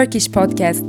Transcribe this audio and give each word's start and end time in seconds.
Turkish 0.00 0.30
Podcast. 0.30 0.84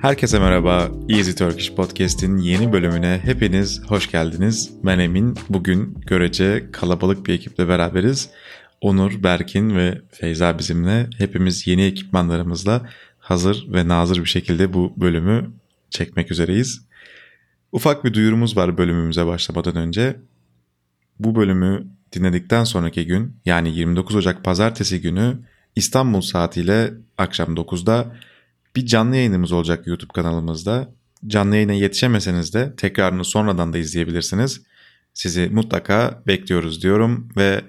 Herkese 0.00 0.38
merhaba. 0.38 0.90
Easy 1.08 1.32
Turkish 1.32 1.74
Podcast'in 1.74 2.36
yeni 2.36 2.72
bölümüne 2.72 3.20
hepiniz 3.24 3.82
hoş 3.86 4.10
geldiniz. 4.10 4.70
Ben 4.84 4.98
Emin. 4.98 5.38
Bugün 5.48 5.98
görece 6.06 6.68
kalabalık 6.72 7.26
bir 7.26 7.34
ekiple 7.34 7.68
beraberiz. 7.68 8.30
Onur, 8.80 9.22
Berkin 9.22 9.76
ve 9.76 10.00
Feyza 10.10 10.58
bizimle. 10.58 11.06
Hepimiz 11.18 11.66
yeni 11.66 11.82
ekipmanlarımızla 11.82 12.88
hazır 13.18 13.72
ve 13.72 13.88
nazır 13.88 14.18
bir 14.18 14.28
şekilde 14.28 14.72
bu 14.72 14.92
bölümü 14.96 15.50
çekmek 15.90 16.30
üzereyiz. 16.30 16.82
Ufak 17.72 18.04
bir 18.04 18.14
duyurumuz 18.14 18.56
var 18.56 18.78
bölümümüze 18.78 19.26
başlamadan 19.26 19.76
önce. 19.76 20.16
Bu 21.18 21.34
bölümü 21.34 21.97
dinledikten 22.12 22.64
sonraki 22.64 23.06
gün 23.06 23.36
yani 23.44 23.76
29 23.76 24.16
Ocak 24.16 24.44
pazartesi 24.44 25.00
günü 25.00 25.38
İstanbul 25.76 26.20
saatiyle 26.20 26.90
akşam 27.18 27.54
9'da 27.54 28.16
bir 28.76 28.86
canlı 28.86 29.16
yayınımız 29.16 29.52
olacak 29.52 29.86
YouTube 29.86 30.12
kanalımızda. 30.12 30.88
Canlı 31.26 31.54
yayına 31.54 31.72
yetişemeseniz 31.72 32.54
de 32.54 32.76
tekrarını 32.76 33.24
sonradan 33.24 33.72
da 33.72 33.78
izleyebilirsiniz. 33.78 34.62
Sizi 35.14 35.48
mutlaka 35.52 36.22
bekliyoruz 36.26 36.82
diyorum 36.82 37.28
ve 37.36 37.60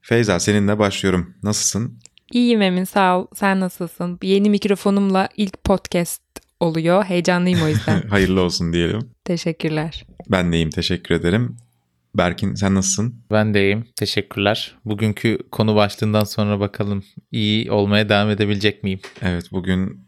Feyza 0.00 0.40
seninle 0.40 0.78
başlıyorum. 0.78 1.34
Nasılsın? 1.42 1.98
İyiyim 2.32 2.62
Emin 2.62 2.84
sağ 2.84 3.18
ol. 3.18 3.26
Sen 3.34 3.60
nasılsın? 3.60 4.18
Yeni 4.22 4.50
mikrofonumla 4.50 5.28
ilk 5.36 5.64
podcast 5.64 6.22
oluyor. 6.60 7.04
Heyecanlıyım 7.04 7.62
o 7.62 7.68
yüzden. 7.68 8.02
Hayırlı 8.08 8.40
olsun 8.40 8.72
diyelim. 8.72 9.10
Teşekkürler. 9.24 10.06
Ben 10.30 10.52
de 10.52 10.56
iyiyim 10.56 10.70
teşekkür 10.70 11.14
ederim. 11.14 11.56
Berkin 12.14 12.54
sen 12.54 12.74
nasılsın? 12.74 13.14
Ben 13.30 13.54
de 13.54 13.62
iyiyim. 13.62 13.84
Teşekkürler. 13.96 14.74
Bugünkü 14.84 15.38
konu 15.50 15.74
başlığından 15.74 16.24
sonra 16.24 16.60
bakalım 16.60 17.04
iyi 17.32 17.70
olmaya 17.70 18.08
devam 18.08 18.30
edebilecek 18.30 18.82
miyim? 18.82 19.00
Evet 19.22 19.52
bugün 19.52 20.00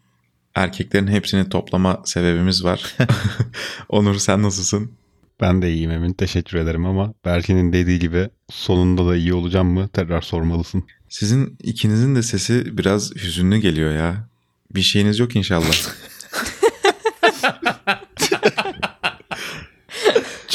erkeklerin 0.54 1.06
hepsini 1.06 1.48
toplama 1.48 2.02
sebebimiz 2.04 2.64
var. 2.64 2.96
Onur 3.88 4.14
sen 4.14 4.42
nasılsın? 4.42 4.92
Ben 5.40 5.62
de 5.62 5.72
iyiyim 5.72 5.90
Emin. 5.90 6.12
Teşekkür 6.12 6.58
ederim 6.58 6.86
ama 6.86 7.14
Berkin'in 7.24 7.72
dediği 7.72 7.98
gibi 7.98 8.28
sonunda 8.50 9.06
da 9.06 9.16
iyi 9.16 9.34
olacağım 9.34 9.68
mı 9.68 9.88
tekrar 9.88 10.20
sormalısın. 10.20 10.84
Sizin 11.08 11.56
ikinizin 11.62 12.14
de 12.14 12.22
sesi 12.22 12.78
biraz 12.78 13.14
hüzünlü 13.16 13.56
geliyor 13.56 13.94
ya. 13.94 14.28
Bir 14.74 14.82
şeyiniz 14.82 15.18
yok 15.18 15.36
inşallah. 15.36 15.74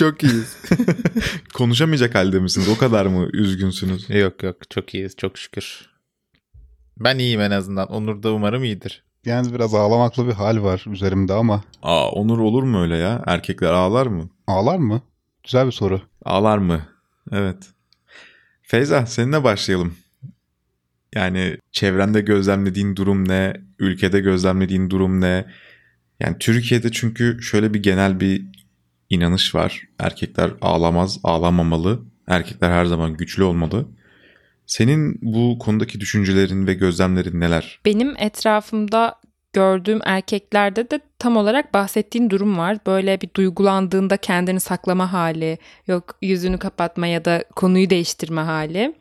Çok 0.02 0.24
iyiyiz. 0.24 0.58
Konuşamayacak 1.54 2.16
halde 2.16 2.40
misiniz? 2.40 2.70
O 2.70 2.78
kadar 2.78 3.06
mı 3.06 3.30
üzgünsünüz? 3.34 4.10
yok 4.10 4.44
yok 4.44 4.70
çok 4.70 4.94
iyiyiz 4.94 5.16
çok 5.18 5.38
şükür. 5.38 5.90
Ben 7.00 7.18
iyiyim 7.18 7.42
en 7.42 7.52
azından. 7.52 7.88
Onur 7.88 8.24
da 8.24 8.32
umarım 8.34 8.64
iyidir. 8.64 9.04
Yani 9.26 9.54
biraz 9.54 9.74
ağlamaklı 9.74 10.28
bir 10.28 10.34
hal 10.34 10.64
var 10.64 10.86
üzerimde 10.92 11.34
ama 11.34 11.64
Aa 11.84 12.10
Onur 12.10 12.40
olur 12.40 12.64
mu 12.64 12.82
öyle 12.82 12.98
ya? 12.98 13.24
Erkekler 13.28 13.74
ağlar 13.74 14.08
mı? 14.08 14.30
ağlar 14.48 14.78
mı? 14.78 15.02
Güzel 15.44 15.66
bir 15.68 15.72
soru. 15.72 16.02
Ağlar 16.26 16.58
mı? 16.58 16.82
Evet. 17.32 17.70
Feyza 18.62 19.06
seninle 19.06 19.44
başlayalım. 19.44 19.96
Yani 21.16 21.58
çevrende 21.72 22.22
gözlemlediğin 22.22 22.96
durum 22.96 23.28
ne? 23.30 23.54
Ülkede 23.80 24.20
gözlemlediğin 24.20 24.90
durum 24.90 25.22
ne? 25.22 25.45
Yani 26.20 26.36
Türkiye'de 26.40 26.92
çünkü 26.92 27.42
şöyle 27.42 27.73
bir 27.73 27.84
genel 27.84 28.20
bir 28.20 28.61
inanış 29.11 29.55
var. 29.55 29.82
Erkekler 29.99 30.52
ağlamaz, 30.61 31.20
ağlamamalı. 31.23 31.99
Erkekler 32.27 32.72
her 32.72 32.86
zaman 32.86 33.17
güçlü 33.17 33.44
olmalı. 33.44 33.88
Senin 34.66 35.20
bu 35.22 35.60
konudaki 35.60 35.99
düşüncelerin 35.99 36.67
ve 36.67 36.73
gözlemlerin 36.73 37.39
neler? 37.39 37.80
Benim 37.86 38.16
etrafımda 38.17 39.16
gördüğüm 39.54 39.99
erkeklerde 40.05 40.89
de 40.89 40.99
tam 41.20 41.38
olarak 41.38 41.73
bahsettiğin 41.73 42.30
durum 42.30 42.58
var. 42.58 42.77
Böyle 42.88 43.22
bir 43.22 43.30
duygulandığında 43.36 44.17
kendini 44.17 44.60
saklama 44.60 45.14
hali, 45.14 45.58
yok 45.88 46.16
yüzünü 46.22 46.58
kapatma 46.58 47.08
ya 47.08 47.26
da 47.26 47.43
konuyu 47.55 47.89
değiştirme 47.89 48.42
hali. 48.42 48.95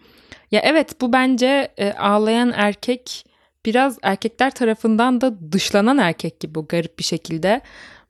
Ya 0.50 0.60
evet 0.64 1.00
bu 1.00 1.12
bence 1.12 1.72
e, 1.78 1.92
ağlayan 1.92 2.52
erkek 2.56 3.24
biraz 3.66 3.98
erkekler 4.02 4.50
tarafından 4.50 5.20
da 5.20 5.52
dışlanan 5.52 5.98
erkek 5.98 6.40
gibi 6.40 6.60
garip 6.60 6.98
bir 6.98 7.04
şekilde. 7.04 7.60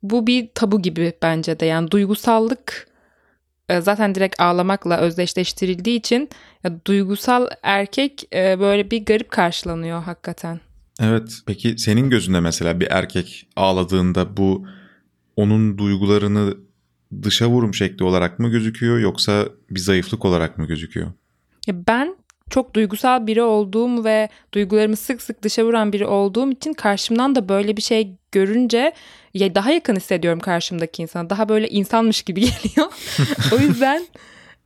Bu 0.02 0.26
bir 0.26 0.48
tabu 0.54 0.82
gibi 0.82 1.12
bence 1.22 1.60
de 1.60 1.66
yani 1.66 1.90
duygusallık 1.90 2.88
e, 3.68 3.80
zaten 3.80 4.14
direkt 4.14 4.40
ağlamakla 4.40 4.98
özdeşleştirildiği 4.98 5.98
için 5.98 6.28
ya, 6.64 6.80
duygusal 6.86 7.46
erkek 7.62 8.24
e, 8.34 8.60
böyle 8.60 8.90
bir 8.90 9.04
garip 9.04 9.30
karşılanıyor 9.30 10.02
hakikaten. 10.02 10.60
Evet. 11.00 11.38
Peki 11.46 11.78
senin 11.78 12.10
gözünde 12.10 12.40
mesela 12.40 12.80
bir 12.80 12.86
erkek 12.90 13.48
ağladığında 13.56 14.36
bu 14.36 14.66
onun 15.36 15.78
duygularını 15.78 16.54
dışa 17.22 17.48
vurum 17.48 17.74
şekli 17.74 18.04
olarak 18.04 18.38
mı 18.38 18.48
gözüküyor 18.48 18.98
yoksa 18.98 19.48
bir 19.70 19.80
zayıflık 19.80 20.24
olarak 20.24 20.58
mı 20.58 20.66
gözüküyor? 20.66 21.12
Ya 21.66 21.74
ben 21.88 22.16
çok 22.50 22.74
duygusal 22.74 23.26
biri 23.26 23.42
olduğum 23.42 24.04
ve 24.04 24.28
duygularımı 24.54 24.96
sık 24.96 25.22
sık 25.22 25.42
dışa 25.42 25.64
vuran 25.64 25.92
biri 25.92 26.06
olduğum 26.06 26.50
için 26.50 26.72
karşımdan 26.72 27.34
da 27.34 27.48
böyle 27.48 27.76
bir 27.76 27.82
şey 27.82 28.12
görünce 28.32 28.92
ya 29.34 29.54
daha 29.54 29.70
yakın 29.70 29.96
hissediyorum 29.96 30.40
karşımdaki 30.40 31.02
insana. 31.02 31.30
Daha 31.30 31.48
böyle 31.48 31.68
insanmış 31.68 32.22
gibi 32.22 32.40
geliyor. 32.62 32.92
o 33.52 33.58
yüzden 33.58 34.06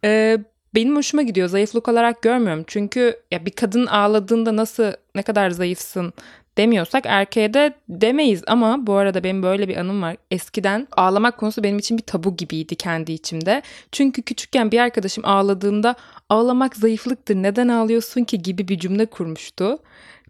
e, 0.05 0.39
benim 0.75 0.97
hoşuma 0.97 1.23
gidiyor. 1.23 1.49
Zayıflık 1.49 1.89
olarak 1.89 2.23
görmüyorum. 2.23 2.65
Çünkü 2.67 3.17
ya 3.31 3.47
bir 3.47 3.51
kadın 3.51 3.87
ağladığında 3.87 4.57
nasıl 4.57 4.93
ne 5.15 5.23
kadar 5.23 5.51
zayıfsın 5.51 6.13
demiyorsak 6.59 7.05
erkeğe 7.07 7.55
de 7.55 7.75
demeyiz 7.89 8.43
ama 8.47 8.87
bu 8.87 8.95
arada 8.95 9.25
benim 9.25 9.43
böyle 9.43 9.69
bir 9.69 9.77
anım 9.77 10.03
var. 10.03 10.17
Eskiden 10.31 10.89
ağlamak 10.93 11.39
konusu 11.39 11.63
benim 11.63 11.79
için 11.79 11.99
bir 11.99 12.03
tabu 12.03 12.37
gibiydi 12.37 12.77
kendi 12.77 13.13
içimde. 13.13 13.63
Çünkü 13.93 14.23
küçükken 14.23 14.73
bir 14.73 14.79
arkadaşım 14.79 15.25
ağladığında 15.27 15.95
ağlamak 16.29 16.77
zayıflıktır 16.77 17.35
neden 17.35 17.69
ağlıyorsun 17.69 18.25
ki 18.25 18.43
gibi 18.43 18.69
bir 18.69 18.79
cümle 18.79 19.07
kurmuştu. 19.07 19.79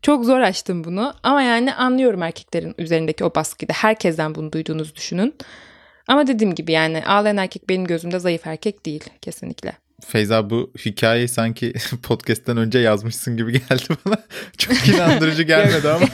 Çok 0.02 0.24
zor 0.24 0.40
açtım 0.40 0.84
bunu 0.84 1.14
ama 1.22 1.42
yani 1.42 1.74
anlıyorum 1.74 2.22
erkeklerin 2.22 2.74
üzerindeki 2.78 3.24
o 3.24 3.34
baskıyı. 3.34 3.68
Herkesten 3.72 4.34
bunu 4.34 4.52
duyduğunuzu 4.52 4.94
düşünün. 4.94 5.34
Ama 6.08 6.26
dediğim 6.26 6.54
gibi 6.54 6.72
yani 6.72 7.04
ağlayan 7.06 7.36
erkek 7.36 7.68
benim 7.68 7.84
gözümde 7.84 8.18
zayıf 8.18 8.46
erkek 8.46 8.86
değil 8.86 9.04
kesinlikle. 9.22 9.83
Feyza 10.06 10.50
bu 10.50 10.72
hikayeyi 10.84 11.28
sanki 11.28 11.72
podcast'ten 12.02 12.56
önce 12.56 12.78
yazmışsın 12.78 13.36
gibi 13.36 13.52
geldi 13.52 13.84
bana. 14.06 14.18
Çok 14.58 14.88
inandırıcı 14.88 15.42
gelmedi 15.42 15.88
ama. 15.88 16.06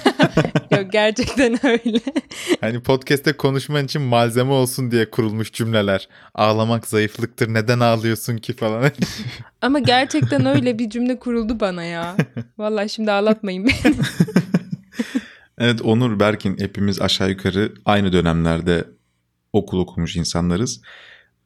Yok 0.78 0.92
gerçekten 0.92 1.66
öyle. 1.66 2.00
Hani 2.60 2.80
podcast'te 2.80 3.32
konuşman 3.32 3.84
için 3.84 4.02
malzeme 4.02 4.52
olsun 4.52 4.90
diye 4.90 5.10
kurulmuş 5.10 5.52
cümleler. 5.52 6.08
Ağlamak 6.34 6.86
zayıflıktır 6.86 7.54
neden 7.54 7.80
ağlıyorsun 7.80 8.36
ki 8.36 8.52
falan. 8.52 8.90
Ama 9.62 9.78
gerçekten 9.78 10.46
öyle 10.46 10.78
bir 10.78 10.90
cümle 10.90 11.18
kuruldu 11.18 11.60
bana 11.60 11.84
ya. 11.84 12.16
Vallahi 12.58 12.88
şimdi 12.88 13.12
ağlatmayın 13.12 13.66
beni. 13.66 13.94
Evet 15.58 15.82
Onur, 15.82 16.20
Berkin 16.20 16.56
hepimiz 16.60 17.00
aşağı 17.00 17.30
yukarı 17.30 17.72
aynı 17.84 18.12
dönemlerde 18.12 18.84
okul 19.52 19.78
okumuş 19.78 20.16
insanlarız. 20.16 20.80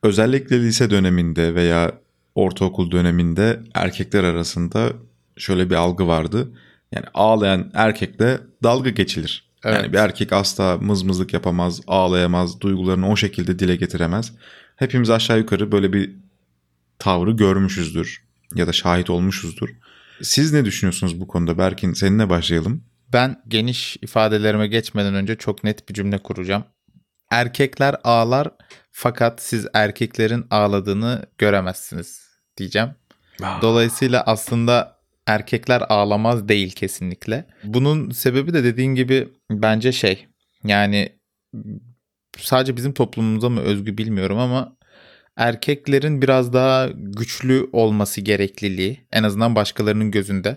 Özellikle 0.02 0.60
lise 0.60 0.90
döneminde 0.90 1.54
veya 1.54 1.92
ortaokul 2.34 2.90
döneminde 2.90 3.60
erkekler 3.74 4.24
arasında 4.24 4.92
şöyle 5.36 5.70
bir 5.70 5.74
algı 5.74 6.06
vardı. 6.06 6.52
Yani 6.92 7.06
ağlayan 7.14 7.70
erkekle 7.74 8.40
dalga 8.62 8.90
geçilir. 8.90 9.50
Evet. 9.64 9.76
Yani 9.76 9.92
bir 9.92 9.98
erkek 9.98 10.32
asla 10.32 10.78
mızmızlık 10.80 11.32
yapamaz, 11.32 11.80
ağlayamaz, 11.86 12.60
duygularını 12.60 13.10
o 13.10 13.16
şekilde 13.16 13.58
dile 13.58 13.76
getiremez. 13.76 14.32
Hepimiz 14.76 15.10
aşağı 15.10 15.38
yukarı 15.38 15.72
böyle 15.72 15.92
bir 15.92 16.16
tavrı 16.98 17.32
görmüşüzdür 17.32 18.24
ya 18.54 18.66
da 18.66 18.72
şahit 18.72 19.10
olmuşuzdur. 19.10 19.68
Siz 20.22 20.52
ne 20.52 20.64
düşünüyorsunuz 20.64 21.20
bu 21.20 21.28
konuda 21.28 21.58
Berkin? 21.58 21.92
Seninle 21.92 22.30
başlayalım. 22.30 22.84
Ben 23.12 23.42
geniş 23.48 23.96
ifadelerime 24.02 24.66
geçmeden 24.66 25.14
önce 25.14 25.36
çok 25.36 25.64
net 25.64 25.88
bir 25.88 25.94
cümle 25.94 26.18
kuracağım. 26.18 26.64
Erkekler 27.30 27.96
ağlar 28.04 28.48
fakat 28.90 29.42
siz 29.42 29.66
erkeklerin 29.74 30.46
ağladığını 30.50 31.26
göremezsiniz 31.38 32.23
diyeceğim. 32.56 32.88
Dolayısıyla 33.62 34.22
aslında 34.26 34.98
erkekler 35.26 35.82
ağlamaz 35.88 36.48
değil 36.48 36.72
kesinlikle. 36.72 37.44
Bunun 37.64 38.10
sebebi 38.10 38.54
de 38.54 38.64
dediğin 38.64 38.94
gibi 38.94 39.28
bence 39.50 39.92
şey 39.92 40.26
yani 40.64 41.08
sadece 42.38 42.76
bizim 42.76 42.92
toplumumuza 42.94 43.48
mı 43.48 43.60
özgü 43.60 43.98
bilmiyorum 43.98 44.38
ama 44.38 44.76
erkeklerin 45.36 46.22
biraz 46.22 46.52
daha 46.52 46.88
güçlü 46.94 47.68
olması 47.72 48.20
gerekliliği 48.20 49.06
en 49.12 49.22
azından 49.22 49.54
başkalarının 49.54 50.10
gözünde 50.10 50.56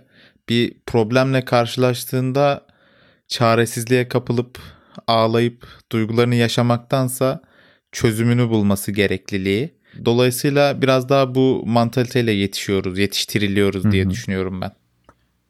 bir 0.50 0.74
problemle 0.86 1.46
karşılaştığında 1.46 2.68
çaresizliğe 3.28 4.08
kapılıp 4.08 4.60
ağlayıp 5.08 5.68
duygularını 5.92 6.36
yaşamaktansa 6.36 7.42
çözümünü 7.92 8.50
bulması 8.50 8.92
gerekliliği 8.92 9.77
Dolayısıyla 10.06 10.82
biraz 10.82 11.10
daha 11.10 11.36
bu 11.36 11.64
mantaliteyle 11.66 12.32
yetişiyoruz, 12.32 13.00
yetiştiriliyoruz 13.00 13.92
diye 13.92 14.04
Hı 14.04 14.08
hı. 14.08 14.12
düşünüyorum 14.12 14.62
ben. 14.62 14.72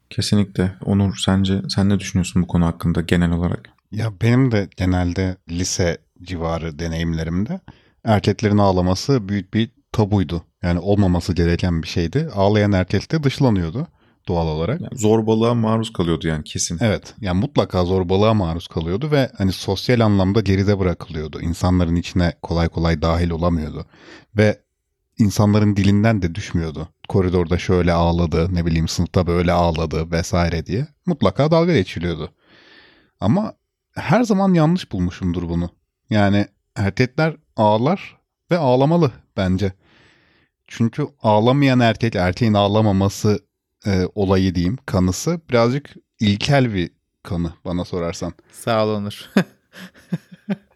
Kesinlikle. 0.10 0.72
Onur 0.86 1.16
sence 1.26 1.62
sen 1.70 1.90
ne 1.90 2.00
düşünüyorsun 2.00 2.42
bu 2.42 2.48
konu 2.48 2.66
hakkında 2.66 3.02
genel 3.02 3.32
olarak? 3.32 3.70
Ya 3.92 4.14
benim 4.22 4.52
de 4.52 4.70
genelde 4.78 5.36
lise 5.50 5.98
civarı 6.24 6.80
deneyimlerimde 6.80 7.60
erkeklerin 8.04 8.58
ağlaması 8.58 9.30
büyük 9.30 9.54
bir 9.54 9.70
tabuydu. 9.92 10.44
Yani 10.64 10.80
olmaması 10.80 11.34
gereken 11.34 11.84
bir 11.84 11.88
şeydi. 11.88 12.30
Ağlayan 12.36 12.72
erkek 12.72 13.12
de 13.12 13.24
dışlanıyordu 13.24 13.88
doğal 14.28 14.48
olarak. 14.48 14.82
Yani 14.82 14.98
zorbalığa 14.98 15.54
maruz 15.54 15.94
kalıyordu 15.94 16.28
yani 16.28 16.44
kesin. 16.44 16.78
Evet 16.82 17.14
yani 17.22 17.40
mutlaka 17.40 17.86
zorbalığa 17.86 18.34
maruz 18.34 18.68
kalıyordu 18.68 19.12
ve 19.12 19.32
hani 19.38 19.52
sosyal 19.52 20.00
anlamda 20.00 20.42
geride 20.42 20.80
bırakılıyordu. 20.80 21.42
İnsanların 21.42 21.96
içine 21.96 22.34
kolay 22.42 22.70
kolay 22.70 23.02
dahil 23.02 23.30
olamıyordu. 23.30 23.86
Ve 24.38 24.62
insanların 25.18 25.76
dilinden 25.76 26.22
de 26.22 26.36
düşmüyordu. 26.36 26.90
Koridorda 27.08 27.58
şöyle 27.58 27.94
ağladı, 27.94 28.56
ne 28.56 28.66
bileyim 28.66 28.88
sınıfta 28.88 29.28
böyle 29.28 29.52
ağladı 29.52 30.12
vesaire 30.12 30.66
diye. 30.66 30.88
Mutlaka 31.06 31.52
dalga 31.52 31.74
geçiliyordu. 31.74 32.32
Ama 33.20 33.54
her 33.96 34.24
zaman 34.24 34.54
yanlış 34.54 34.92
bulmuşumdur 34.92 35.50
bunu. 35.50 35.70
Yani 36.10 36.46
erkekler 36.76 37.36
ağlar 37.56 38.18
ve 38.52 38.58
ağlamalı 38.58 39.12
bence. 39.38 39.72
Çünkü 40.68 41.08
ağlamayan 41.22 41.80
erkek 41.80 42.16
erkeğin 42.16 42.54
ağlamaması 42.54 43.47
e, 43.88 44.08
olayı 44.16 44.56
diyeyim 44.56 44.78
kanısı 44.86 45.42
birazcık 45.50 45.96
ilkel 46.20 46.74
bir 46.74 46.90
kanı 47.24 47.54
bana 47.66 47.86
sorarsan. 47.86 48.34
Sağ 48.52 48.86
ol 48.86 48.90
Onur. 48.90 49.30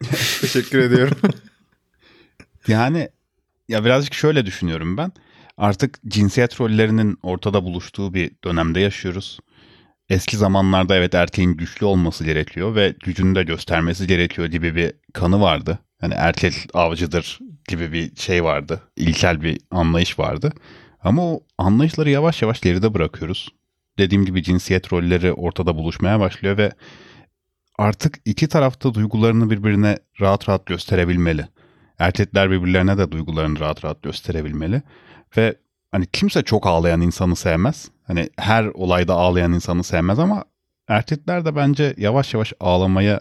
Teşekkür 0.40 0.78
ediyorum. 0.78 1.16
Yani 2.68 3.08
ya 3.68 3.84
birazcık 3.84 4.14
şöyle 4.14 4.46
düşünüyorum 4.46 4.96
ben. 4.96 5.12
Artık 5.56 5.98
cinsiyet 6.08 6.60
rollerinin 6.60 7.18
ortada 7.22 7.64
buluştuğu 7.64 8.14
bir 8.14 8.30
dönemde 8.44 8.80
yaşıyoruz. 8.80 9.38
Eski 10.08 10.36
zamanlarda 10.36 10.96
evet 10.96 11.14
erkeğin 11.14 11.56
güçlü 11.56 11.86
olması 11.86 12.24
gerekiyor 12.24 12.74
ve 12.74 12.94
gücünü 13.04 13.34
de 13.34 13.42
göstermesi 13.42 14.06
gerekiyor 14.06 14.46
gibi 14.46 14.76
bir 14.76 14.92
kanı 15.12 15.40
vardı. 15.40 15.78
Hani 16.00 16.14
erkek 16.14 16.54
avcıdır 16.74 17.38
gibi 17.68 17.92
bir 17.92 18.16
şey 18.16 18.44
vardı. 18.44 18.82
İlkel 18.96 19.42
bir 19.42 19.58
anlayış 19.70 20.18
vardı. 20.18 20.52
Ama 21.02 21.22
o 21.22 21.40
anlayışları 21.58 22.10
yavaş 22.10 22.42
yavaş 22.42 22.60
geride 22.60 22.94
bırakıyoruz. 22.94 23.48
Dediğim 23.98 24.24
gibi 24.24 24.42
cinsiyet 24.42 24.92
rolleri 24.92 25.32
ortada 25.32 25.76
buluşmaya 25.76 26.20
başlıyor 26.20 26.56
ve 26.56 26.72
artık 27.78 28.18
iki 28.24 28.48
tarafta 28.48 28.94
duygularını 28.94 29.50
birbirine 29.50 29.98
rahat 30.20 30.48
rahat 30.48 30.66
gösterebilmeli. 30.66 31.46
Erkekler 31.98 32.50
birbirlerine 32.50 32.98
de 32.98 33.12
duygularını 33.12 33.60
rahat 33.60 33.84
rahat 33.84 34.02
gösterebilmeli. 34.02 34.82
Ve 35.36 35.54
hani 35.92 36.06
kimse 36.06 36.42
çok 36.42 36.66
ağlayan 36.66 37.00
insanı 37.00 37.36
sevmez. 37.36 37.90
Hani 38.06 38.28
her 38.36 38.64
olayda 38.64 39.14
ağlayan 39.14 39.52
insanı 39.52 39.84
sevmez 39.84 40.18
ama 40.18 40.44
erkekler 40.88 41.44
de 41.44 41.56
bence 41.56 41.94
yavaş 41.96 42.34
yavaş 42.34 42.52
ağlamaya 42.60 43.20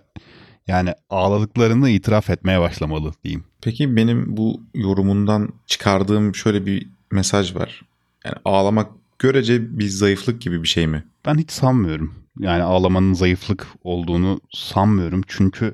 yani 0.67 0.93
ağladıklarını 1.09 1.89
itiraf 1.89 2.29
etmeye 2.29 2.59
başlamalı 2.59 3.13
diyeyim. 3.23 3.43
Peki 3.61 3.95
benim 3.95 4.37
bu 4.37 4.61
yorumundan 4.73 5.49
çıkardığım 5.67 6.35
şöyle 6.35 6.65
bir 6.65 6.89
mesaj 7.11 7.55
var. 7.55 7.81
Yani 8.25 8.35
ağlamak 8.45 8.91
görece 9.19 9.79
bir 9.79 9.87
zayıflık 9.87 10.41
gibi 10.41 10.63
bir 10.63 10.67
şey 10.67 10.87
mi? 10.87 11.03
Ben 11.25 11.37
hiç 11.37 11.51
sanmıyorum. 11.51 12.15
Yani 12.39 12.63
ağlamanın 12.63 13.13
zayıflık 13.13 13.67
olduğunu 13.83 14.41
sanmıyorum. 14.51 15.21
Çünkü 15.27 15.73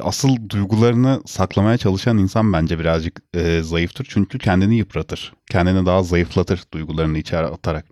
asıl 0.00 0.48
duygularını 0.48 1.22
saklamaya 1.26 1.78
çalışan 1.78 2.18
insan 2.18 2.52
bence 2.52 2.78
birazcık 2.78 3.22
e, 3.34 3.62
zayıftır. 3.62 4.06
Çünkü 4.10 4.38
kendini 4.38 4.76
yıpratır. 4.76 5.32
Kendini 5.50 5.86
daha 5.86 6.02
zayıflatır 6.02 6.62
duygularını 6.72 7.18
içeri 7.18 7.46
atarak. 7.46 7.86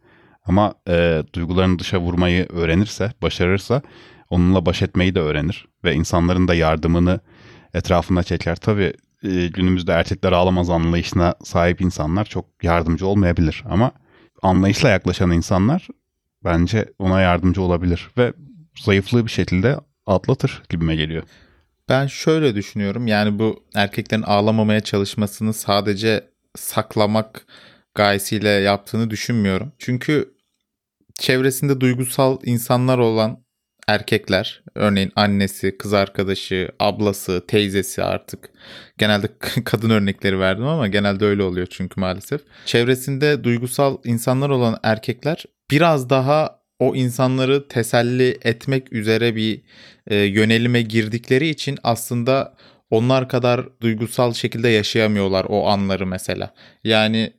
Ama 0.46 0.74
e, 0.88 1.22
duygularını 1.34 1.78
dışa 1.78 2.00
vurmayı 2.00 2.46
öğrenirse, 2.48 3.12
başarırsa 3.22 3.82
onunla 4.30 4.66
baş 4.66 4.82
etmeyi 4.82 5.14
de 5.14 5.20
öğrenir. 5.20 5.68
Ve 5.84 5.94
insanların 5.94 6.48
da 6.48 6.54
yardımını 6.54 7.20
etrafına 7.74 8.22
çeker. 8.22 8.56
Tabii 8.56 8.92
e, 9.22 9.48
günümüzde 9.48 9.92
erkekler 9.92 10.32
ağlamaz 10.32 10.70
anlayışına 10.70 11.34
sahip 11.44 11.80
insanlar 11.80 12.24
çok 12.24 12.44
yardımcı 12.62 13.06
olmayabilir. 13.06 13.64
Ama 13.70 13.92
anlayışla 14.42 14.88
yaklaşan 14.88 15.30
insanlar 15.30 15.88
bence 16.44 16.92
ona 16.98 17.20
yardımcı 17.20 17.62
olabilir. 17.62 18.08
Ve 18.18 18.32
zayıflığı 18.80 19.26
bir 19.26 19.30
şekilde 19.30 19.76
atlatır 20.06 20.62
gibime 20.68 20.96
geliyor. 20.96 21.22
Ben 21.88 22.06
şöyle 22.06 22.54
düşünüyorum. 22.54 23.06
Yani 23.06 23.38
bu 23.38 23.64
erkeklerin 23.74 24.22
ağlamamaya 24.22 24.80
çalışmasını 24.80 25.54
sadece 25.54 26.24
saklamak 26.56 27.46
gayesiyle 27.94 28.48
yaptığını 28.48 29.10
düşünmüyorum. 29.10 29.72
Çünkü 29.78 30.34
çevresinde 31.18 31.80
duygusal 31.80 32.38
insanlar 32.44 32.98
olan 32.98 33.44
erkekler, 33.88 34.62
örneğin 34.74 35.12
annesi, 35.16 35.78
kız 35.78 35.92
arkadaşı, 35.92 36.68
ablası, 36.80 37.46
teyzesi 37.46 38.02
artık. 38.02 38.50
Genelde 38.98 39.26
kadın 39.64 39.90
örnekleri 39.90 40.40
verdim 40.40 40.66
ama 40.66 40.88
genelde 40.88 41.24
öyle 41.24 41.42
oluyor 41.42 41.66
çünkü 41.70 42.00
maalesef. 42.00 42.40
Çevresinde 42.66 43.44
duygusal 43.44 43.98
insanlar 44.04 44.50
olan 44.50 44.78
erkekler 44.82 45.44
biraz 45.70 46.10
daha 46.10 46.62
o 46.78 46.94
insanları 46.94 47.68
teselli 47.68 48.38
etmek 48.42 48.92
üzere 48.92 49.36
bir 49.36 49.62
e, 50.06 50.16
yönelime 50.16 50.82
girdikleri 50.82 51.48
için 51.48 51.78
aslında 51.82 52.54
onlar 52.90 53.28
kadar 53.28 53.80
duygusal 53.80 54.32
şekilde 54.32 54.68
yaşayamıyorlar 54.68 55.46
o 55.48 55.66
anları 55.66 56.06
mesela. 56.06 56.54
Yani 56.84 57.32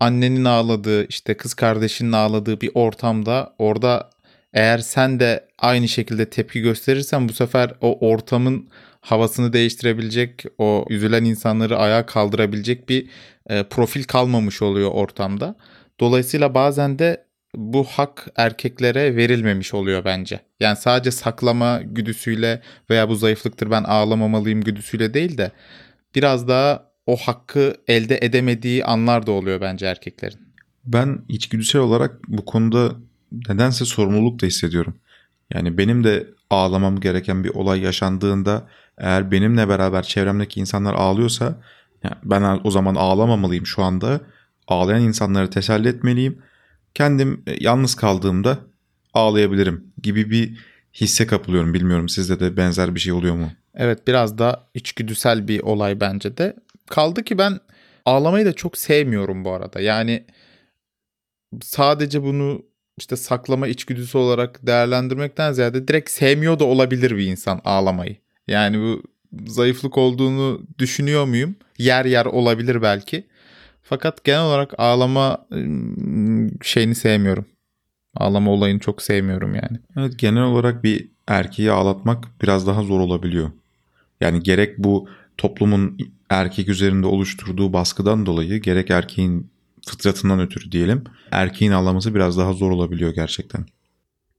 annenin 0.00 0.44
ağladığı 0.44 1.06
işte 1.08 1.36
kız 1.36 1.54
kardeşinin 1.54 2.12
ağladığı 2.12 2.60
bir 2.60 2.70
ortamda 2.74 3.54
orada 3.58 4.10
eğer 4.54 4.78
sen 4.78 5.20
de 5.20 5.48
aynı 5.58 5.88
şekilde 5.88 6.30
tepki 6.30 6.60
gösterirsen 6.60 7.28
bu 7.28 7.32
sefer 7.32 7.72
o 7.80 8.08
ortamın 8.08 8.68
havasını 9.00 9.52
değiştirebilecek, 9.52 10.44
o 10.58 10.84
üzülen 10.88 11.24
insanları 11.24 11.78
ayağa 11.78 12.06
kaldırabilecek 12.06 12.88
bir 12.88 13.08
e, 13.50 13.62
profil 13.62 14.04
kalmamış 14.04 14.62
oluyor 14.62 14.90
ortamda. 14.90 15.56
Dolayısıyla 16.00 16.54
bazen 16.54 16.98
de 16.98 17.24
bu 17.56 17.84
hak 17.84 18.28
erkeklere 18.36 19.16
verilmemiş 19.16 19.74
oluyor 19.74 20.04
bence. 20.04 20.40
Yani 20.60 20.76
sadece 20.76 21.10
saklama 21.10 21.82
güdüsüyle 21.82 22.62
veya 22.90 23.08
bu 23.08 23.14
zayıflıktır 23.14 23.70
ben 23.70 23.84
ağlamamalıyım 23.84 24.60
güdüsüyle 24.60 25.14
değil 25.14 25.38
de 25.38 25.50
biraz 26.14 26.48
daha 26.48 26.90
o 27.06 27.16
hakkı 27.16 27.74
elde 27.88 28.18
edemediği 28.22 28.84
anlar 28.84 29.26
da 29.26 29.32
oluyor 29.32 29.60
bence 29.60 29.86
erkeklerin. 29.86 30.38
Ben 30.84 31.18
içgüdüsel 31.28 31.80
olarak 31.80 32.28
bu 32.28 32.44
konuda 32.44 32.92
nedense 33.48 33.84
sorumluluk 33.84 34.42
da 34.42 34.46
hissediyorum. 34.46 34.94
Yani 35.54 35.78
benim 35.78 36.04
de 36.04 36.26
ağlamam 36.50 37.00
gereken 37.00 37.44
bir 37.44 37.48
olay 37.48 37.80
yaşandığında 37.80 38.68
eğer 38.98 39.30
benimle 39.30 39.68
beraber 39.68 40.02
çevremdeki 40.02 40.60
insanlar 40.60 40.94
ağlıyorsa 40.94 41.62
yani 42.04 42.14
ben 42.24 42.60
o 42.64 42.70
zaman 42.70 42.94
ağlamamalıyım 42.94 43.66
şu 43.66 43.82
anda. 43.82 44.20
Ağlayan 44.68 45.02
insanları 45.02 45.50
teselli 45.50 45.88
etmeliyim. 45.88 46.38
Kendim 46.94 47.42
e, 47.46 47.56
yalnız 47.60 47.94
kaldığımda 47.94 48.58
ağlayabilirim 49.14 49.92
gibi 50.02 50.30
bir 50.30 50.58
hisse 50.94 51.26
kapılıyorum. 51.26 51.74
Bilmiyorum 51.74 52.08
sizde 52.08 52.40
de 52.40 52.56
benzer 52.56 52.94
bir 52.94 53.00
şey 53.00 53.12
oluyor 53.12 53.34
mu? 53.34 53.50
Evet 53.74 54.06
biraz 54.06 54.38
da 54.38 54.66
içgüdüsel 54.74 55.48
bir 55.48 55.60
olay 55.60 56.00
bence 56.00 56.36
de. 56.36 56.56
Kaldı 56.86 57.22
ki 57.22 57.38
ben 57.38 57.60
ağlamayı 58.04 58.46
da 58.46 58.52
çok 58.52 58.78
sevmiyorum 58.78 59.44
bu 59.44 59.52
arada. 59.52 59.80
Yani 59.80 60.24
sadece 61.62 62.22
bunu 62.22 62.62
işte 62.98 63.16
saklama 63.16 63.68
içgüdüsü 63.68 64.18
olarak 64.18 64.66
değerlendirmekten 64.66 65.52
ziyade 65.52 65.88
direkt 65.88 66.10
sevmiyor 66.10 66.58
da 66.58 66.64
olabilir 66.64 67.16
bir 67.16 67.26
insan 67.26 67.60
ağlamayı. 67.64 68.16
Yani 68.48 68.78
bu 68.78 69.02
zayıflık 69.46 69.98
olduğunu 69.98 70.62
düşünüyor 70.78 71.24
muyum? 71.24 71.56
Yer 71.78 72.04
yer 72.04 72.26
olabilir 72.26 72.82
belki. 72.82 73.26
Fakat 73.82 74.24
genel 74.24 74.42
olarak 74.42 74.74
ağlama 74.78 75.46
şeyini 76.62 76.94
sevmiyorum. 76.94 77.46
Ağlama 78.14 78.50
olayını 78.50 78.78
çok 78.78 79.02
sevmiyorum 79.02 79.54
yani. 79.54 79.78
Evet 79.96 80.18
genel 80.18 80.42
olarak 80.42 80.84
bir 80.84 81.08
erkeği 81.26 81.70
ağlatmak 81.70 82.24
biraz 82.42 82.66
daha 82.66 82.82
zor 82.82 83.00
olabiliyor. 83.00 83.50
Yani 84.20 84.42
gerek 84.42 84.78
bu 84.78 85.08
toplumun 85.38 85.98
erkek 86.30 86.68
üzerinde 86.68 87.06
oluşturduğu 87.06 87.72
baskıdan 87.72 88.26
dolayı 88.26 88.60
gerek 88.60 88.90
erkeğin 88.90 89.50
fıtratından 89.88 90.40
ötürü 90.40 90.72
diyelim. 90.72 91.04
Erkeğin 91.30 91.72
ağlaması 91.72 92.14
biraz 92.14 92.38
daha 92.38 92.52
zor 92.52 92.70
olabiliyor 92.70 93.14
gerçekten. 93.14 93.66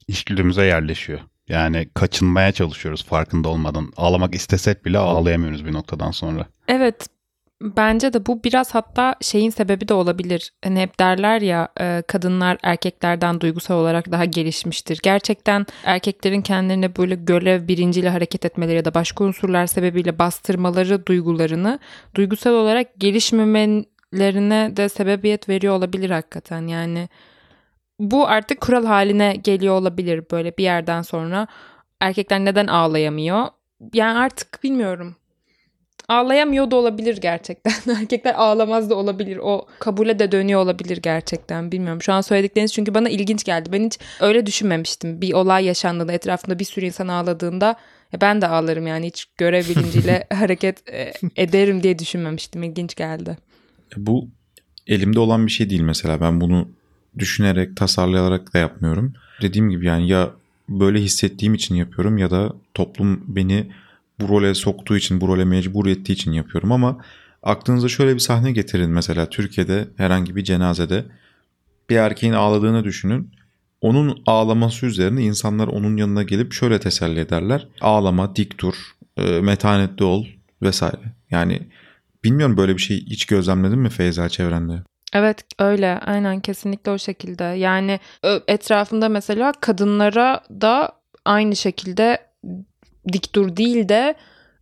İşgüdümüze 0.07 0.65
yerleşiyor. 0.65 1.19
Yani 1.47 1.89
kaçınmaya 1.93 2.51
çalışıyoruz 2.51 3.05
farkında 3.05 3.49
olmadan. 3.49 3.91
Ağlamak 3.97 4.35
istesek 4.35 4.85
bile 4.85 4.97
ağlayamıyoruz 4.97 5.65
bir 5.65 5.73
noktadan 5.73 6.11
sonra. 6.11 6.45
Evet 6.67 7.07
Bence 7.61 8.13
de 8.13 8.25
bu 8.25 8.43
biraz 8.43 8.75
hatta 8.75 9.15
şeyin 9.21 9.49
sebebi 9.49 9.87
de 9.87 9.93
olabilir. 9.93 10.51
Hani 10.63 10.79
hep 10.79 10.99
derler 10.99 11.41
ya 11.41 11.67
e, 11.79 12.03
kadınlar 12.07 12.57
erkeklerden 12.63 13.41
duygusal 13.41 13.75
olarak 13.75 14.11
daha 14.11 14.25
gelişmiştir. 14.25 14.99
Gerçekten 15.03 15.65
erkeklerin 15.83 16.41
kendilerine 16.41 16.95
böyle 16.95 17.15
görev 17.15 17.67
bilinciyle 17.67 18.09
hareket 18.09 18.45
etmeleri 18.45 18.75
ya 18.75 18.85
da 18.85 18.93
başka 18.93 19.23
unsurlar 19.23 19.67
sebebiyle 19.67 20.19
bastırmaları 20.19 21.05
duygularını 21.05 21.79
duygusal 22.15 22.51
olarak 22.53 22.99
gelişmemelerine 24.15 24.77
de 24.77 24.89
sebebiyet 24.89 25.49
veriyor 25.49 25.73
olabilir 25.73 26.09
hakikaten. 26.09 26.67
Yani 26.67 27.09
bu 27.99 28.27
artık 28.27 28.61
kural 28.61 28.85
haline 28.85 29.35
geliyor 29.35 29.73
olabilir 29.75 30.23
böyle 30.31 30.57
bir 30.57 30.63
yerden 30.63 31.01
sonra. 31.01 31.47
Erkekler 31.99 32.39
neden 32.39 32.67
ağlayamıyor? 32.67 33.47
Yani 33.93 34.19
artık 34.19 34.63
bilmiyorum 34.63 35.15
ağlayamıyor 36.07 36.71
da 36.71 36.75
olabilir 36.75 37.17
gerçekten. 37.17 37.73
Erkekler 38.01 38.33
ağlamaz 38.37 38.89
da 38.89 38.95
olabilir. 38.95 39.37
O 39.37 39.67
kabule 39.79 40.19
de 40.19 40.31
dönüyor 40.31 40.61
olabilir 40.61 40.97
gerçekten. 40.97 41.71
Bilmiyorum. 41.71 42.01
Şu 42.01 42.13
an 42.13 42.21
söyledikleriniz 42.21 42.73
çünkü 42.73 42.93
bana 42.93 43.09
ilginç 43.09 43.43
geldi. 43.43 43.69
Ben 43.71 43.85
hiç 43.85 43.99
öyle 44.19 44.45
düşünmemiştim. 44.45 45.21
Bir 45.21 45.33
olay 45.33 45.65
yaşandığında 45.65 46.13
etrafında 46.13 46.59
bir 46.59 46.65
sürü 46.65 46.85
insan 46.85 47.07
ağladığında 47.07 47.75
ben 48.21 48.41
de 48.41 48.47
ağlarım 48.47 48.87
yani 48.87 49.07
hiç 49.07 49.25
görev 49.37 49.63
bilinciyle 49.63 50.27
hareket 50.33 50.89
e, 50.89 51.13
ederim 51.35 51.83
diye 51.83 51.99
düşünmemiştim. 51.99 52.63
İlginç 52.63 52.95
geldi. 52.95 53.37
Bu 53.97 54.27
elimde 54.87 55.19
olan 55.19 55.45
bir 55.45 55.51
şey 55.51 55.69
değil 55.69 55.81
mesela. 55.81 56.21
Ben 56.21 56.41
bunu 56.41 56.69
düşünerek, 57.17 57.77
tasarlayarak 57.77 58.53
da 58.53 58.57
yapmıyorum. 58.57 59.13
Dediğim 59.41 59.69
gibi 59.69 59.85
yani 59.85 60.09
ya 60.09 60.31
böyle 60.69 60.99
hissettiğim 61.01 61.53
için 61.53 61.75
yapıyorum 61.75 62.17
ya 62.17 62.31
da 62.31 62.53
toplum 62.73 63.23
beni 63.27 63.71
bu 64.19 64.27
role 64.27 64.53
soktuğu 64.53 64.97
için, 64.97 65.21
bu 65.21 65.27
role 65.27 65.45
mecbur 65.45 65.87
ettiği 65.87 66.13
için 66.13 66.31
yapıyorum 66.31 66.71
ama 66.71 66.97
aklınıza 67.43 67.87
şöyle 67.87 68.13
bir 68.13 68.19
sahne 68.19 68.51
getirin 68.51 68.89
mesela 68.89 69.29
Türkiye'de 69.29 69.87
herhangi 69.97 70.35
bir 70.35 70.43
cenazede 70.43 71.05
bir 71.89 71.95
erkeğin 71.95 72.33
ağladığını 72.33 72.83
düşünün. 72.83 73.31
Onun 73.81 74.23
ağlaması 74.25 74.85
üzerine 74.85 75.23
insanlar 75.23 75.67
onun 75.67 75.97
yanına 75.97 76.23
gelip 76.23 76.53
şöyle 76.53 76.79
teselli 76.79 77.19
ederler. 77.19 77.67
Ağlama, 77.81 78.35
dik 78.35 78.59
dur, 78.59 78.75
e, 79.17 79.41
metanetli 79.41 80.05
ol 80.05 80.25
vesaire. 80.61 81.13
Yani 81.31 81.61
bilmiyorum 82.25 82.57
böyle 82.57 82.73
bir 82.75 82.81
şey 82.81 83.05
hiç 83.05 83.25
gözlemledin 83.25 83.79
mi 83.79 83.89
Feyza 83.89 84.29
çevrende? 84.29 84.73
Evet 85.13 85.37
öyle 85.59 85.99
aynen 86.05 86.39
kesinlikle 86.39 86.91
o 86.91 86.97
şekilde. 86.97 87.43
Yani 87.43 87.99
etrafında 88.47 89.09
mesela 89.09 89.51
kadınlara 89.61 90.41
da 90.49 90.91
aynı 91.25 91.55
şekilde 91.55 92.17
dik 93.13 93.35
dur 93.35 93.57
değil 93.57 93.89
de 93.89 94.15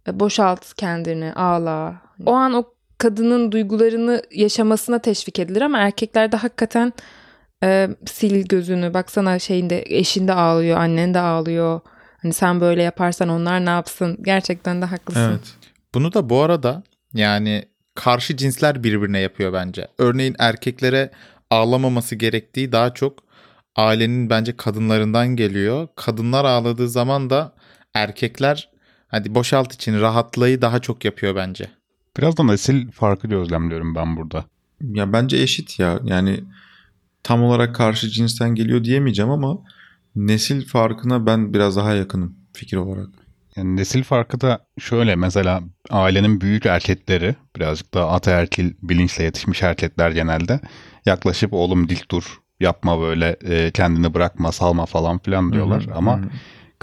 e, 0.08 0.20
boşalt 0.20 0.74
kendini 0.74 1.34
ağla. 1.34 2.01
O 2.25 2.32
an 2.34 2.53
o 2.53 2.63
kadının 2.98 3.51
duygularını 3.51 4.22
yaşamasına 4.32 5.00
teşvik 5.00 5.39
edilir 5.39 5.62
ama 5.62 5.79
erkeklerde 5.79 6.38
hakikaten 6.38 6.93
e, 7.63 7.89
sil 8.15 8.36
gözünü 8.48 8.93
baksana 8.93 9.39
şeyinde 9.39 9.84
eşinde 9.86 10.34
ağlıyor 10.34 10.77
annen 10.77 11.13
de 11.13 11.20
ağlıyor. 11.20 11.82
Hani 12.22 12.34
sen 12.34 12.62
böyle 12.62 12.84
yaparsan 12.84 13.29
onlar 13.29 13.65
ne 13.65 13.70
yapsın? 13.70 14.17
Gerçekten 14.22 14.82
de 14.82 14.86
haklısın. 14.86 15.29
Evet. 15.29 15.55
Bunu 15.93 16.13
da 16.13 16.29
bu 16.29 16.41
arada 16.41 16.84
yani 17.13 17.65
karşı 17.96 18.38
cinsler 18.38 18.84
birbirine 18.84 19.20
yapıyor 19.20 19.53
bence. 19.53 19.88
Örneğin 19.98 20.36
erkeklere 20.39 21.12
ağlamaması 21.50 22.15
gerektiği 22.15 22.72
daha 22.72 22.93
çok 22.93 23.20
ailenin 23.75 24.29
bence 24.29 24.58
kadınlarından 24.58 25.27
geliyor. 25.27 25.88
Kadınlar 25.96 26.46
ağladığı 26.46 26.89
zaman 26.89 27.29
da 27.29 27.55
erkekler 27.93 28.70
hadi 29.08 29.36
boşalt 29.36 29.74
için 29.74 30.00
rahatlayı 30.01 30.62
daha 30.62 30.79
çok 30.79 31.05
yapıyor 31.05 31.36
bence. 31.36 31.70
Biraz 32.17 32.38
da 32.38 32.43
nesil 32.43 32.91
farkı 32.91 33.27
gözlemliyorum 33.27 33.96
ben 33.96 34.17
burada. 34.17 34.46
Ya 34.82 35.13
bence 35.13 35.38
eşit 35.38 35.79
ya. 35.79 36.00
Yani 36.03 36.43
tam 37.24 37.43
olarak 37.43 37.75
karşı 37.75 38.10
cinsten 38.10 38.55
geliyor 38.55 38.84
diyemeyeceğim 38.84 39.32
ama 39.32 39.58
nesil 40.15 40.67
farkına 40.67 41.25
ben 41.25 41.53
biraz 41.53 41.75
daha 41.75 41.93
yakınım 41.93 42.36
fikir 42.53 42.77
olarak. 42.77 43.10
Yani 43.56 43.76
nesil 43.76 44.04
farkı 44.04 44.42
da 44.42 44.66
şöyle 44.80 45.16
mesela 45.16 45.64
ailenin 45.90 46.42
büyük 46.42 46.66
erkekleri 46.66 47.36
birazcık 47.56 47.94
da 47.94 48.10
ataerkil 48.10 48.74
bilinçle 48.82 49.24
yetişmiş 49.24 49.64
erkekler 49.64 50.12
genelde 50.12 50.60
yaklaşıp 51.06 51.54
oğlum 51.54 51.90
dik 51.90 52.12
dur 52.12 52.40
yapma 52.60 53.02
böyle 53.02 53.36
e, 53.46 53.72
kendini 53.72 54.14
bırakma 54.14 54.52
salma 54.52 54.86
falan 54.86 55.18
filan 55.18 55.54
diyorlar 55.54 55.86
hı 55.86 55.92
hı, 55.92 55.96
ama 55.96 56.18
hı 56.18 56.30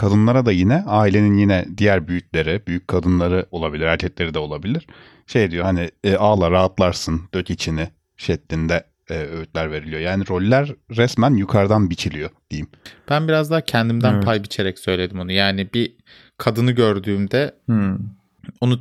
kadınlara 0.00 0.46
da 0.46 0.52
yine 0.52 0.84
ailenin 0.86 1.34
yine 1.34 1.66
diğer 1.78 2.08
büyükleri, 2.08 2.62
büyük 2.66 2.88
kadınları 2.88 3.46
olabilir, 3.50 3.84
erkekleri 3.84 4.34
de 4.34 4.38
olabilir. 4.38 4.86
Şey 5.26 5.50
diyor 5.50 5.64
hani 5.64 5.90
e, 6.04 6.16
ağla 6.16 6.50
rahatlarsın, 6.50 7.22
dök 7.34 7.50
içini 7.50 7.88
şeklinde 8.16 8.84
e, 9.10 9.14
öğütler 9.14 9.70
veriliyor. 9.72 10.00
Yani 10.00 10.28
roller 10.28 10.74
resmen 10.96 11.34
yukarıdan 11.34 11.90
biçiliyor 11.90 12.30
diyeyim. 12.50 12.68
Ben 13.10 13.28
biraz 13.28 13.50
daha 13.50 13.60
kendimden 13.60 14.14
evet. 14.14 14.24
pay 14.24 14.42
biçerek 14.42 14.78
söyledim 14.78 15.20
onu. 15.20 15.32
Yani 15.32 15.68
bir 15.74 15.96
kadını 16.40 16.72
gördüğümde 16.72 17.54
hmm. 17.66 17.98
onu 18.60 18.80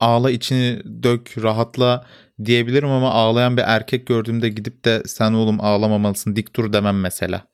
ağla 0.00 0.30
içini 0.30 0.82
dök, 1.02 1.42
rahatla 1.42 2.06
diyebilirim 2.44 2.88
ama 2.88 3.10
ağlayan 3.10 3.56
bir 3.56 3.62
erkek 3.66 4.06
gördüğümde 4.06 4.48
gidip 4.48 4.84
de 4.84 5.02
sen 5.06 5.32
oğlum 5.32 5.60
ağlamamalısın 5.60 6.36
dik 6.36 6.56
dur 6.56 6.72
demem 6.72 7.00
mesela. 7.00 7.46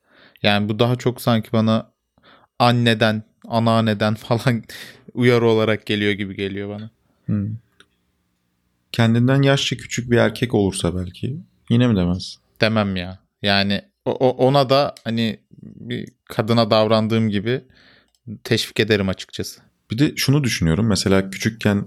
Yani 0.42 0.68
bu 0.68 0.78
daha 0.78 0.96
çok 0.96 1.20
sanki 1.20 1.52
bana 1.52 1.90
anneden, 2.58 3.22
anneanneden 3.48 4.14
falan 4.26 4.62
uyarı 5.14 5.48
olarak 5.48 5.86
geliyor 5.86 6.12
gibi 6.12 6.36
geliyor 6.36 6.68
bana. 6.68 6.90
Hmm. 7.26 7.48
Kendinden 8.92 9.42
yaşça 9.42 9.76
küçük 9.76 10.10
bir 10.10 10.16
erkek 10.16 10.54
olursa 10.54 10.96
belki 10.96 11.36
yine 11.70 11.88
mi 11.88 11.96
demez? 11.96 12.38
Demem 12.60 12.96
ya. 12.96 13.18
Yani 13.42 13.82
o, 14.04 14.30
ona 14.30 14.70
da 14.70 14.94
hani 15.04 15.40
bir 15.60 16.08
kadına 16.24 16.70
davrandığım 16.70 17.28
gibi 17.28 17.64
teşvik 18.44 18.80
ederim 18.80 19.08
açıkçası. 19.08 19.60
Bir 19.90 19.98
de 19.98 20.12
şunu 20.16 20.44
düşünüyorum. 20.44 20.86
Mesela 20.86 21.30
küçükken 21.30 21.84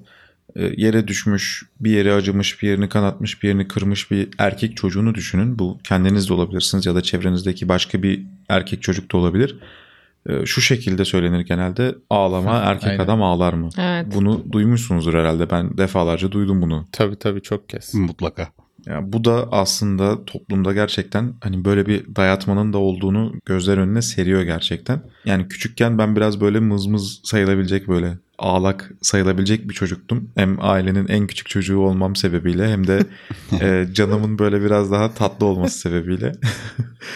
e, 0.55 0.63
yere 0.77 1.07
düşmüş, 1.07 1.65
bir 1.79 1.91
yeri 1.91 2.13
acımış, 2.13 2.63
bir 2.63 2.67
yerini 2.67 2.89
kanatmış, 2.89 3.43
bir 3.43 3.47
yerini 3.47 3.67
kırmış 3.67 4.11
bir 4.11 4.29
erkek 4.37 4.77
çocuğunu 4.77 5.15
düşünün. 5.15 5.59
Bu 5.59 5.79
kendiniz 5.83 6.29
de 6.29 6.33
olabilirsiniz 6.33 6.85
ya 6.85 6.95
da 6.95 7.01
çevrenizdeki 7.01 7.69
başka 7.69 8.03
bir 8.03 8.25
erkek 8.49 8.81
çocuk 8.81 9.11
da 9.11 9.17
olabilir. 9.17 9.59
Ee, 10.29 10.45
şu 10.45 10.61
şekilde 10.61 11.05
söylenir 11.05 11.39
genelde 11.39 11.95
ağlama 12.09 12.57
erkek 12.65 12.89
Aynen. 12.89 13.03
adam 13.03 13.23
ağlar 13.23 13.53
mı? 13.53 13.69
Evet. 13.77 14.05
Bunu 14.15 14.45
duymuşsunuzdur 14.51 15.13
herhalde 15.13 15.49
ben 15.49 15.77
defalarca 15.77 16.31
duydum 16.31 16.61
bunu. 16.61 16.87
Tabii 16.91 17.15
tabii 17.15 17.41
çok 17.41 17.69
kez. 17.69 17.93
Mutlaka. 17.93 18.47
Yani 18.85 19.13
bu 19.13 19.25
da 19.25 19.47
aslında 19.51 20.25
toplumda 20.25 20.73
gerçekten 20.73 21.33
hani 21.41 21.65
böyle 21.65 21.85
bir 21.85 22.15
dayatmanın 22.15 22.73
da 22.73 22.77
olduğunu 22.77 23.33
gözler 23.45 23.77
önüne 23.77 24.01
seriyor 24.01 24.41
gerçekten. 24.41 25.01
Yani 25.25 25.47
küçükken 25.47 25.97
ben 25.97 26.15
biraz 26.15 26.41
böyle 26.41 26.59
mızmız 26.59 27.21
sayılabilecek 27.23 27.87
böyle 27.87 28.17
ağlak 28.37 28.91
sayılabilecek 29.01 29.69
bir 29.69 29.73
çocuktum. 29.73 30.29
Hem 30.35 30.57
ailenin 30.61 31.07
en 31.07 31.27
küçük 31.27 31.49
çocuğu 31.49 31.79
olmam 31.79 32.15
sebebiyle 32.15 32.71
hem 32.71 32.87
de 32.87 32.99
e, 33.61 33.87
canımın 33.93 34.39
böyle 34.39 34.61
biraz 34.61 34.91
daha 34.91 35.13
tatlı 35.13 35.45
olması 35.45 35.79
sebebiyle. 35.79 36.31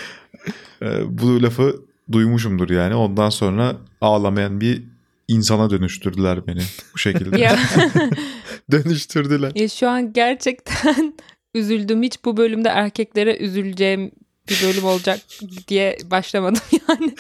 e, 0.82 1.17
bu 1.17 1.43
lafı 1.43 1.75
duymuşumdur 2.12 2.70
yani. 2.70 2.96
Ondan 2.96 3.29
sonra 3.29 3.75
ağlamayan 4.01 4.62
bir 4.62 4.84
insana 5.27 5.70
dönüştürdüler 5.70 6.48
beni 6.48 6.62
bu 6.93 6.98
şekilde. 6.98 7.50
Dönüştürdüler. 8.72 9.51
Ya 9.55 9.70
şu 9.70 9.89
an 9.89 10.13
gerçekten 10.13 11.13
üzüldüm. 11.53 12.03
Hiç 12.03 12.25
bu 12.25 12.38
bölümde 12.38 12.69
erkeklere 12.69 13.38
üzüleceğim 13.38 14.12
bir 14.50 14.63
bölüm 14.63 14.83
olacak 14.83 15.19
diye 15.67 15.98
başlamadım 16.12 16.62
yani. 16.89 17.15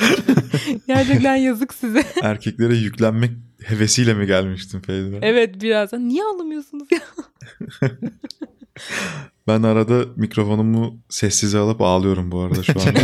Gerçekten 0.87 1.35
yazık 1.35 1.73
size. 1.73 2.03
Erkeklere 2.21 2.75
yüklenmek 2.75 3.31
hevesiyle 3.63 4.13
mi 4.13 4.27
gelmiştin 4.27 4.79
Feyza? 4.79 5.17
Evet 5.21 5.61
birazdan. 5.61 6.09
Niye 6.09 6.23
ağlamıyorsunuz 6.23 6.87
ya? 6.91 6.99
ben 9.47 9.63
arada 9.63 10.05
mikrofonumu 10.15 11.01
sessize 11.09 11.57
alıp 11.57 11.81
ağlıyorum 11.81 12.31
bu 12.31 12.39
arada 12.39 12.63
şu 12.63 12.81
anda. 12.81 12.99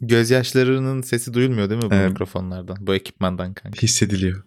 Gözyaşlarının 0.00 1.02
sesi 1.02 1.34
duyulmuyor 1.34 1.70
değil 1.70 1.84
mi 1.84 1.90
bu 1.90 1.94
evet. 1.94 2.10
mikrofonlardan? 2.10 2.76
Bu 2.80 2.94
ekipmandan 2.94 3.54
kanka. 3.54 3.82
Hissediliyor. 3.82 4.44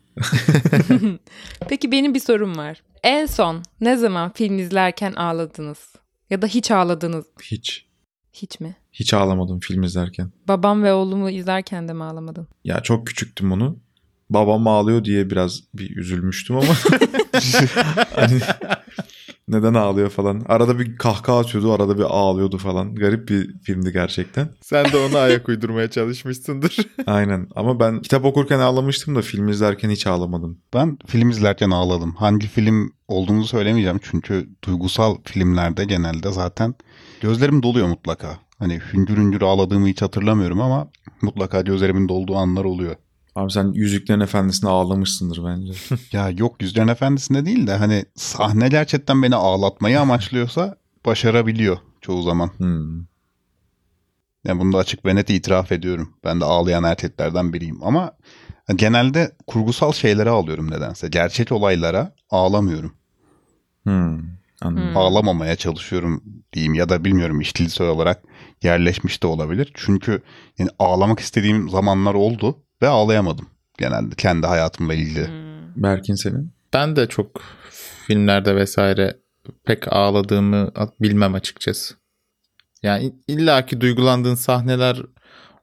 Peki 1.70 1.92
benim 1.92 2.14
bir 2.14 2.20
sorum 2.20 2.58
var. 2.58 2.82
En 3.04 3.26
son 3.26 3.64
ne 3.82 3.98
zaman 3.98 4.32
film 4.34 4.60
izlerken 4.60 5.14
ağladınız? 5.14 5.94
Ya 6.30 6.42
da 6.42 6.48
hiç 6.48 6.72
ağladınız? 6.72 7.26
Hiç. 7.42 7.86
Hiç 8.34 8.60
mi? 8.60 8.76
Hiç 8.94 9.14
ağlamadım 9.14 9.60
film 9.60 9.84
izlerken. 9.84 10.32
Babam 10.48 10.84
ve 10.84 10.94
oğlumu 10.94 11.30
izlerken 11.30 11.88
de 11.88 11.94
mi 11.94 12.04
ağlamadın? 12.04 12.48
Ya 12.64 12.80
çok 12.84 13.08
küçüktüm 13.08 13.52
onu. 13.52 13.78
Babam 14.34 14.68
ağlıyor 14.68 15.06
diye 15.06 15.30
biraz 15.30 15.60
bir 15.74 15.98
üzülmüştüm 15.98 16.56
ama 16.56 16.74
hani 18.16 18.40
neden 19.48 19.74
ağlıyor 19.74 20.10
falan. 20.10 20.42
Arada 20.48 20.80
bir 20.80 20.98
kahkaha 20.98 21.40
atıyordu, 21.40 21.74
arada 21.74 21.98
bir 21.98 22.04
ağlıyordu 22.04 22.58
falan. 22.58 22.96
Garip 22.96 23.30
bir 23.30 23.60
filmdi 23.64 23.92
gerçekten. 23.94 24.50
Sen 24.62 24.86
de 24.86 24.98
ona 24.98 25.20
ayak 25.20 25.50
uydurmaya 25.50 25.90
çalışmışsındır. 25.90 26.78
Aynen 27.06 27.48
ama 27.56 27.80
ben 27.80 28.02
kitap 28.02 28.26
okurken 28.26 28.60
ağlamıştım 28.60 29.16
da 29.16 29.22
film 29.22 29.48
izlerken 29.50 29.90
hiç 29.90 30.08
ağlamadım. 30.08 30.60
Ben 30.74 30.98
film 31.08 31.30
izlerken 31.30 31.70
ağladım. 31.70 32.16
Hangi 32.16 32.48
film 32.48 32.94
olduğunu 33.08 33.46
söylemeyeceğim 33.46 34.00
çünkü 34.04 34.50
duygusal 34.64 35.18
filmlerde 35.26 35.86
genelde 35.86 36.32
zaten 36.32 36.76
gözlerim 37.22 37.64
doluyor 37.64 37.88
mutlaka. 37.88 38.40
Hani 38.60 38.80
hüngür 38.94 39.18
hüngür 39.18 39.42
ağladığımı 39.42 39.88
hiç 39.88 40.02
hatırlamıyorum 40.02 40.62
ama 40.62 40.90
mutlaka 41.22 41.62
gözlerimin 41.62 42.10
dolduğu 42.10 42.36
anlar 42.36 42.66
oluyor. 42.66 42.96
Abi 43.36 43.52
sen 43.52 43.72
Yüzüklerin 43.74 44.20
Efendisi'ne 44.20 44.70
ağlamışsındır 44.70 45.46
bence. 45.46 45.74
Ya 46.12 46.30
yok 46.30 46.62
Yüzlerin 46.62 46.88
Efendisi'nde 46.88 47.46
değil 47.46 47.68
de 47.68 47.76
hani 47.76 48.06
sahne 48.16 48.68
gerçekten 48.68 49.24
beni 49.24 49.36
ağlatmayı 49.36 50.00
amaçlıyorsa 50.00 50.78
başarabiliyor 51.06 51.78
çoğu 52.02 52.24
zaman. 52.24 52.52
Hmm. 52.58 52.98
Yani 54.44 54.60
bunu 54.60 54.74
da 54.74 54.78
açık 54.78 55.06
ve 55.06 55.16
net 55.16 55.30
itiraf 55.30 55.72
ediyorum. 55.72 56.14
Ben 56.24 56.42
de 56.42 56.46
ağlayan 56.46 56.84
erkeklerden 56.84 57.54
biriyim 57.54 57.84
ama 57.84 58.12
genelde 58.76 59.36
kurgusal 59.48 59.92
şeylere 59.92 60.30
ağlıyorum 60.30 60.72
nedense. 60.72 61.08
Gerçek 61.08 61.52
olaylara 61.52 62.16
ağlamıyorum. 62.30 62.94
Hmm. 63.84 64.20
Anladım. 64.62 64.90
Hmm. 64.90 64.98
Ağlamamaya 64.98 65.56
çalışıyorum 65.56 66.24
diyeyim 66.54 66.74
ya 66.74 66.90
da 66.90 67.06
bilmiyorum 67.06 67.42
iştilsel 67.42 67.88
olarak 67.88 68.24
yerleşmiş 68.64 69.24
de 69.24 69.28
olabilir. 69.28 69.72
Çünkü 69.74 70.22
yani 70.58 70.70
ağlamak 70.80 71.20
istediğim 71.20 71.70
zamanlar 71.70 72.14
oldu 72.14 72.64
ve 72.82 72.88
ağlayamadım 72.88 73.48
genelde 73.78 74.16
kendi 74.16 74.48
hayatımla 74.48 74.94
ilgili. 74.94 75.28
Hmm. 75.28 75.84
Berkin 75.84 76.16
senin? 76.16 76.54
Ben 76.74 76.96
de 76.96 77.08
çok 77.08 77.42
filmlerde 78.08 78.56
vesaire 78.56 79.20
pek 79.66 79.94
ağladığımı 79.94 80.72
bilmem 81.02 81.34
açıkçası. 81.34 81.96
Yani 82.84 83.16
illaki 83.28 83.82
duygulandığın 83.82 84.36
sahneler 84.36 85.02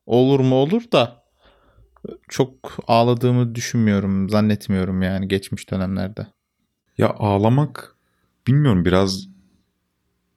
olur 0.06 0.40
mu 0.40 0.54
olur 0.54 0.82
da 0.92 1.25
çok 2.28 2.78
ağladığımı 2.87 3.54
düşünmüyorum, 3.54 4.28
zannetmiyorum 4.30 5.02
yani 5.02 5.28
geçmiş 5.28 5.70
dönemlerde. 5.70 6.26
Ya 6.98 7.10
ağlamak 7.10 7.96
bilmiyorum 8.46 8.84
biraz 8.84 9.28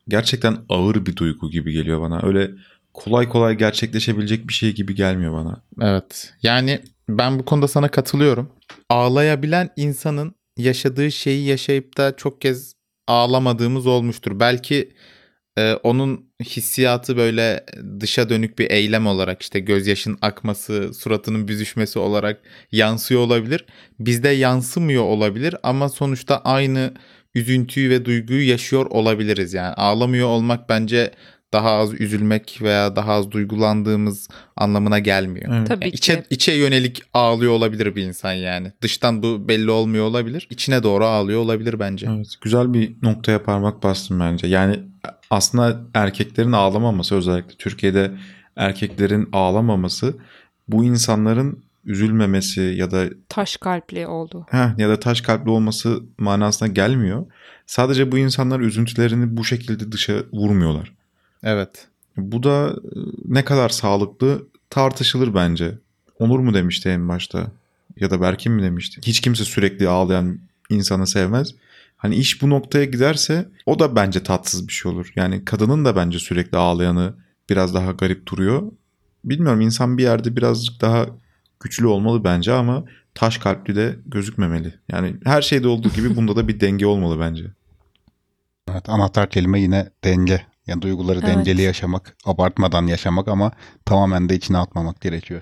gerçekten 0.08 0.58
ağır 0.70 1.06
bir 1.06 1.16
duygu 1.16 1.50
gibi 1.50 1.72
geliyor 1.72 2.02
bana. 2.02 2.20
Öyle 2.24 2.52
kolay 2.94 3.30
kolay 3.30 3.58
gerçekleşebilecek 3.58 4.48
bir 4.48 4.54
şey 4.54 4.74
gibi 4.74 4.96
gelmiyor 4.96 5.34
bana. 5.34 5.62
Evet. 5.82 6.34
Yani 6.44 6.80
ben 7.10 7.40
bu 7.40 7.46
konuda 7.46 7.68
sana 7.68 7.88
katılıyorum. 7.88 8.50
Ağlayabilen 8.90 9.70
insanın 9.76 10.36
yaşadığı 10.58 11.12
şeyi 11.12 11.48
yaşayıp 11.48 11.98
da 11.98 12.16
çok 12.16 12.42
kez 12.42 12.74
ağlamadığımız 13.08 13.88
olmuştur. 13.88 14.40
Belki 14.40 14.94
e, 15.58 15.74
onun 15.74 16.26
hissiyatı 16.44 17.18
böyle 17.18 17.66
dışa 18.00 18.30
dönük 18.30 18.60
bir 18.60 18.72
eylem 18.72 19.08
olarak 19.08 19.42
işte 19.42 19.60
gözyaşın 19.60 20.18
akması, 20.22 20.94
suratının 20.94 21.48
büzüşmesi 21.48 22.00
olarak 22.00 22.42
yansıyor 22.72 23.22
olabilir. 23.22 23.66
Bizde 24.00 24.30
yansımıyor 24.30 25.04
olabilir 25.04 25.56
ama 25.64 25.90
sonuçta 25.90 26.38
aynı 26.38 26.94
üzüntüyü 27.36 27.90
ve 27.90 28.06
duyguyu 28.06 28.50
yaşıyor 28.50 28.86
olabiliriz. 28.86 29.54
Yani 29.54 29.74
ağlamıyor 29.74 30.28
olmak 30.28 30.70
bence 30.70 31.12
daha 31.54 31.70
az 31.72 31.94
üzülmek 32.02 32.60
veya 32.62 32.96
daha 32.96 33.14
az 33.14 33.32
duygulandığımız 33.32 34.30
anlamına 34.56 35.00
gelmiyor. 35.00 35.54
Evet. 35.58 35.68
Tabii 35.68 35.84
Yani 35.84 35.92
ki. 35.92 35.98
içe, 35.98 36.24
içe 36.30 36.52
yönelik 36.54 37.02
ağlıyor 37.14 37.52
olabilir 37.52 37.96
bir 37.96 38.04
insan 38.04 38.34
yani. 38.34 38.72
Dıştan 38.82 39.24
bu 39.24 39.48
belli 39.48 39.72
olmuyor 39.72 40.06
olabilir. 40.06 40.48
İçine 40.50 40.84
doğru 40.84 41.06
ağlıyor 41.06 41.40
olabilir 41.40 41.80
bence. 41.80 42.08
Evet, 42.16 42.28
güzel 42.42 42.74
bir 42.74 42.94
noktaya 43.02 43.44
parmak 43.44 43.84
bastım 43.84 44.20
bence. 44.20 44.48
Yani 44.48 44.80
aslında 45.30 45.82
erkeklerin 45.94 46.52
ağlamaması 46.52 47.16
özellikle 47.16 47.56
Türkiye'de 47.58 48.12
erkeklerin 48.56 49.30
ağlamaması 49.34 50.14
bu 50.68 50.84
insanların 50.86 51.64
üzülmemesi 51.86 52.62
ya 52.62 52.92
da 52.92 53.04
Taş 53.30 53.58
kalpli 53.58 54.08
oldu. 54.08 54.46
heh, 54.50 54.78
ya 54.78 54.90
da 54.90 55.00
taş 55.00 55.22
kalpli 55.22 55.50
olması 55.50 56.00
manasına 56.18 56.68
gelmiyor. 56.68 57.26
Sadece 57.66 58.12
bu 58.12 58.18
insanlar 58.18 58.60
üzüntülerini 58.60 59.38
bu 59.38 59.44
şekilde 59.46 59.92
dışa 59.92 60.14
vurmuyorlar. 60.34 60.94
Evet. 61.44 61.88
Bu 62.18 62.44
da 62.44 62.70
e, 62.70 62.98
ne 63.26 63.46
kadar 63.46 63.70
sağlıklı 63.70 64.48
tartışılır 64.70 65.34
bence. 65.34 65.78
Onur 66.20 66.40
mu 66.40 66.54
demişti 66.54 66.90
en 66.90 67.10
başta 67.10 67.52
ya 68.00 68.12
da 68.12 68.22
Berkin 68.22 68.52
mi 68.52 68.64
demişti? 68.64 69.02
Hiç 69.04 69.20
kimse 69.20 69.44
sürekli 69.44 69.90
ağlayan 69.90 70.40
insanı 70.70 71.08
sevmez. 71.08 71.56
Hani 71.98 72.16
iş 72.16 72.42
bu 72.42 72.50
noktaya 72.50 72.86
giderse 72.86 73.50
o 73.66 73.80
da 73.80 73.96
bence 73.96 74.24
tatsız 74.24 74.68
bir 74.68 74.74
şey 74.74 74.92
olur. 74.92 75.14
Yani 75.16 75.46
kadının 75.46 75.86
da 75.86 75.96
bence 75.96 76.20
sürekli 76.20 76.58
ağlayanı 76.58 77.14
biraz 77.50 77.74
daha 77.74 77.92
garip 77.92 78.28
duruyor. 78.28 78.72
Bilmiyorum 79.26 79.62
insan 79.62 79.98
bir 79.98 80.04
yerde 80.04 80.36
birazcık 80.36 80.82
daha 80.82 81.06
güçlü 81.60 81.88
olmalı 81.88 82.24
bence 82.24 82.54
ama 82.54 82.84
taş 83.16 83.38
kalpli 83.38 83.76
de 83.76 83.96
gözükmemeli. 84.06 84.74
Yani 84.90 85.16
her 85.24 85.42
şeyde 85.42 85.68
olduğu 85.68 85.90
gibi 85.90 86.16
bunda 86.16 86.36
da 86.36 86.48
bir 86.48 86.60
denge 86.60 86.86
olmalı 86.86 87.20
bence. 87.20 87.44
Evet, 88.72 88.90
anahtar 88.90 89.30
kelime 89.30 89.62
yine 89.62 89.90
denge. 90.04 90.51
Yani 90.72 90.82
duyguları 90.82 91.20
Evet. 91.24 91.28
dengeli 91.28 91.62
yaşamak, 91.62 92.16
abartmadan 92.26 92.88
yaşamak 92.88 93.28
ama 93.28 93.52
tamamen 93.86 94.30
de 94.30 94.36
içine 94.36 94.58
atmamak 94.58 95.02
gerekiyor. 95.02 95.42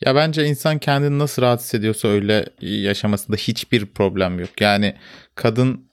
Ya 0.00 0.14
bence 0.14 0.44
insan 0.46 0.78
kendini 0.78 1.18
nasıl 1.18 1.42
rahat 1.42 1.60
hissediyorsa 1.60 2.08
öyle 2.08 2.46
yaşamasında 2.60 3.36
hiçbir 3.36 3.86
problem 3.86 4.38
yok. 4.38 4.60
Yani 4.60 4.94
kadın 5.34 5.86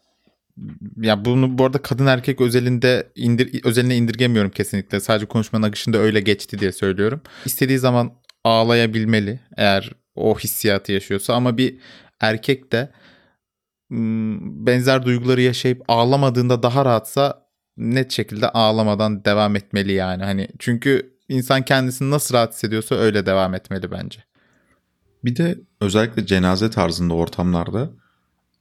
ya 1.01 1.25
bunu 1.25 1.57
bu 1.57 1.65
arada 1.65 1.77
kadın 1.81 2.05
erkek 2.05 2.41
özelinde 2.41 3.11
indir, 3.15 3.65
özeline 3.65 3.95
indirgemiyorum 3.97 4.51
kesinlikle. 4.51 4.99
Sadece 4.99 5.25
konuşmanın 5.25 5.63
akışında 5.63 5.97
öyle 5.97 6.19
geçti 6.19 6.59
diye 6.59 6.71
söylüyorum. 6.71 7.21
İstediği 7.45 7.79
zaman 7.79 8.11
ağlayabilmeli 8.43 9.39
eğer 9.57 9.91
o 10.15 10.39
hissiyatı 10.39 10.91
yaşıyorsa 10.91 11.33
ama 11.33 11.57
bir 11.57 11.77
erkek 12.21 12.71
de 12.71 12.89
ım, 13.91 14.65
benzer 14.65 15.05
duyguları 15.05 15.41
yaşayıp 15.41 15.83
ağlamadığında 15.87 16.63
daha 16.63 16.85
rahatsa 16.85 17.42
net 17.77 18.11
şekilde 18.11 18.49
ağlamadan 18.49 19.25
devam 19.25 19.55
etmeli 19.55 19.93
yani. 19.93 20.23
Hani 20.23 20.47
çünkü 20.59 21.13
insan 21.29 21.65
kendisini 21.65 22.11
nasıl 22.11 22.35
rahat 22.35 22.53
hissediyorsa 22.53 22.95
öyle 22.95 23.25
devam 23.25 23.53
etmeli 23.53 23.91
bence. 23.91 24.23
Bir 25.23 25.35
de 25.35 25.59
özellikle 25.81 26.25
cenaze 26.25 26.69
tarzında 26.69 27.13
ortamlarda 27.13 27.89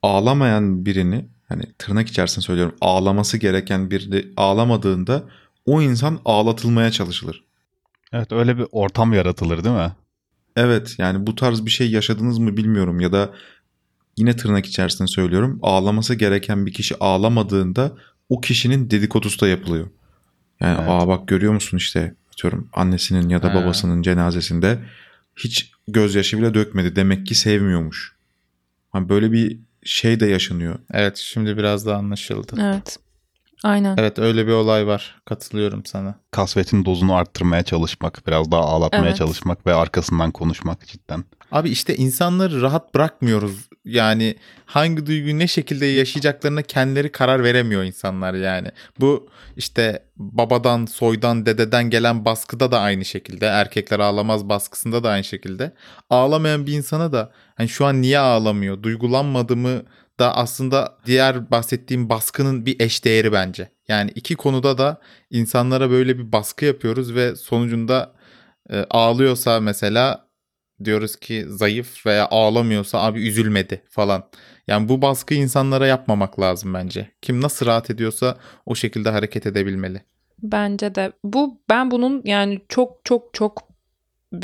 ağlamayan 0.02 0.86
birini 0.86 1.28
hani 1.48 1.62
tırnak 1.78 2.08
içerisinde 2.08 2.44
söylüyorum 2.44 2.76
ağlaması 2.80 3.38
gereken 3.38 3.90
birini 3.90 4.24
ağlamadığında 4.36 5.24
o 5.66 5.82
insan 5.82 6.20
ağlatılmaya 6.24 6.90
çalışılır. 6.90 7.44
Evet 8.12 8.32
öyle 8.32 8.58
bir 8.58 8.66
ortam 8.72 9.12
yaratılır 9.12 9.64
değil 9.64 9.76
mi? 9.76 9.92
Evet 10.56 10.94
yani 10.98 11.26
bu 11.26 11.34
tarz 11.34 11.66
bir 11.66 11.70
şey 11.70 11.90
yaşadınız 11.90 12.38
mı 12.38 12.56
bilmiyorum 12.56 13.00
ya 13.00 13.12
da 13.12 13.30
yine 14.16 14.36
tırnak 14.36 14.66
içerisinde 14.66 15.08
söylüyorum 15.08 15.58
ağlaması 15.62 16.14
gereken 16.14 16.66
bir 16.66 16.72
kişi 16.72 16.96
ağlamadığında 17.00 17.92
o 18.32 18.40
kişinin 18.40 18.90
dedikodusu 18.90 19.40
da 19.40 19.48
yapılıyor. 19.48 19.86
Yani 20.60 20.78
Evet. 20.80 20.90
aa 20.90 21.08
bak 21.08 21.28
görüyor 21.28 21.52
musun 21.52 21.76
işte 21.76 22.14
atıyorum 22.32 22.68
annesinin 22.72 23.28
ya 23.28 23.42
da 23.42 23.50
Ha. 23.50 23.54
babasının 23.54 24.02
cenazesinde 24.02 24.78
hiç 25.36 25.72
gözyaşı 25.88 26.38
bile 26.38 26.54
dökmedi 26.54 26.96
demek 26.96 27.26
ki 27.26 27.34
sevmiyormuş. 27.34 28.16
Hani 28.90 29.08
böyle 29.08 29.32
bir 29.32 29.58
şey 29.84 30.20
de 30.20 30.26
yaşanıyor. 30.26 30.78
Evet 30.92 31.16
şimdi 31.16 31.56
biraz 31.56 31.86
daha 31.86 31.98
anlaşıldı. 31.98 32.52
Evet. 32.60 32.98
Aynen. 33.62 33.96
Evet 33.96 34.18
öyle 34.18 34.46
bir 34.46 34.52
olay 34.52 34.86
var. 34.86 35.20
Katılıyorum 35.24 35.84
sana. 35.86 36.14
Kasvetin 36.30 36.84
dozunu 36.84 37.14
arttırmaya 37.14 37.62
çalışmak, 37.62 38.26
biraz 38.26 38.50
daha 38.50 38.60
ağlatmaya 38.60 39.06
Evet. 39.06 39.16
çalışmak 39.16 39.66
ve 39.66 39.74
arkasından 39.74 40.30
konuşmak 40.30 40.86
cidden. 40.86 41.24
Abi 41.52 41.70
işte 41.70 41.96
insanları 41.96 42.62
rahat 42.62 42.94
bırakmıyoruz. 42.94 43.68
Yani 43.84 44.36
hangi 44.66 45.06
duyguyu 45.06 45.38
ne 45.38 45.46
şekilde 45.46 45.86
yaşayacaklarına 45.86 46.62
kendileri 46.62 47.12
karar 47.12 47.44
veremiyor 47.44 47.84
insanlar 47.84 48.34
yani. 48.34 48.68
Bu 49.00 49.28
işte 49.56 50.02
babadan, 50.16 50.86
soydan, 50.86 51.46
dededen 51.46 51.90
gelen 51.90 52.24
baskıda 52.24 52.70
da 52.70 52.80
aynı 52.80 53.04
şekilde. 53.04 53.46
Erkekler 53.46 54.00
ağlamaz 54.00 54.48
baskısında 54.48 55.04
da 55.04 55.10
aynı 55.10 55.24
şekilde. 55.24 55.72
Ağlamayan 56.10 56.66
bir 56.66 56.72
insana 56.72 57.12
da 57.12 57.32
hani 57.54 57.68
şu 57.68 57.86
an 57.86 58.02
niye 58.02 58.18
ağlamıyor, 58.18 58.82
duygulanmadı 58.82 59.56
mı 59.56 59.82
da 60.18 60.36
aslında 60.36 60.98
diğer 61.06 61.50
bahsettiğim 61.50 62.08
baskının 62.08 62.66
bir 62.66 62.80
eşdeğeri 62.80 63.32
bence. 63.32 63.68
Yani 63.88 64.10
iki 64.14 64.34
konuda 64.34 64.78
da 64.78 65.00
insanlara 65.30 65.90
böyle 65.90 66.18
bir 66.18 66.32
baskı 66.32 66.64
yapıyoruz 66.64 67.14
ve 67.14 67.36
sonucunda 67.36 68.12
e, 68.70 68.86
ağlıyorsa 68.90 69.60
mesela 69.60 70.31
diyoruz 70.84 71.16
ki 71.16 71.44
zayıf 71.48 72.06
veya 72.06 72.28
ağlamıyorsa 72.30 73.02
abi 73.02 73.28
üzülmedi 73.28 73.82
falan. 73.90 74.28
Yani 74.66 74.88
bu 74.88 75.02
baskı 75.02 75.34
insanlara 75.34 75.86
yapmamak 75.86 76.40
lazım 76.40 76.74
bence. 76.74 77.10
Kim 77.22 77.40
nasıl 77.40 77.66
rahat 77.66 77.90
ediyorsa 77.90 78.36
o 78.66 78.74
şekilde 78.74 79.10
hareket 79.10 79.46
edebilmeli. 79.46 80.02
Bence 80.42 80.94
de. 80.94 81.12
Bu 81.24 81.60
ben 81.70 81.90
bunun 81.90 82.22
yani 82.24 82.60
çok 82.68 83.04
çok 83.04 83.34
çok 83.34 83.72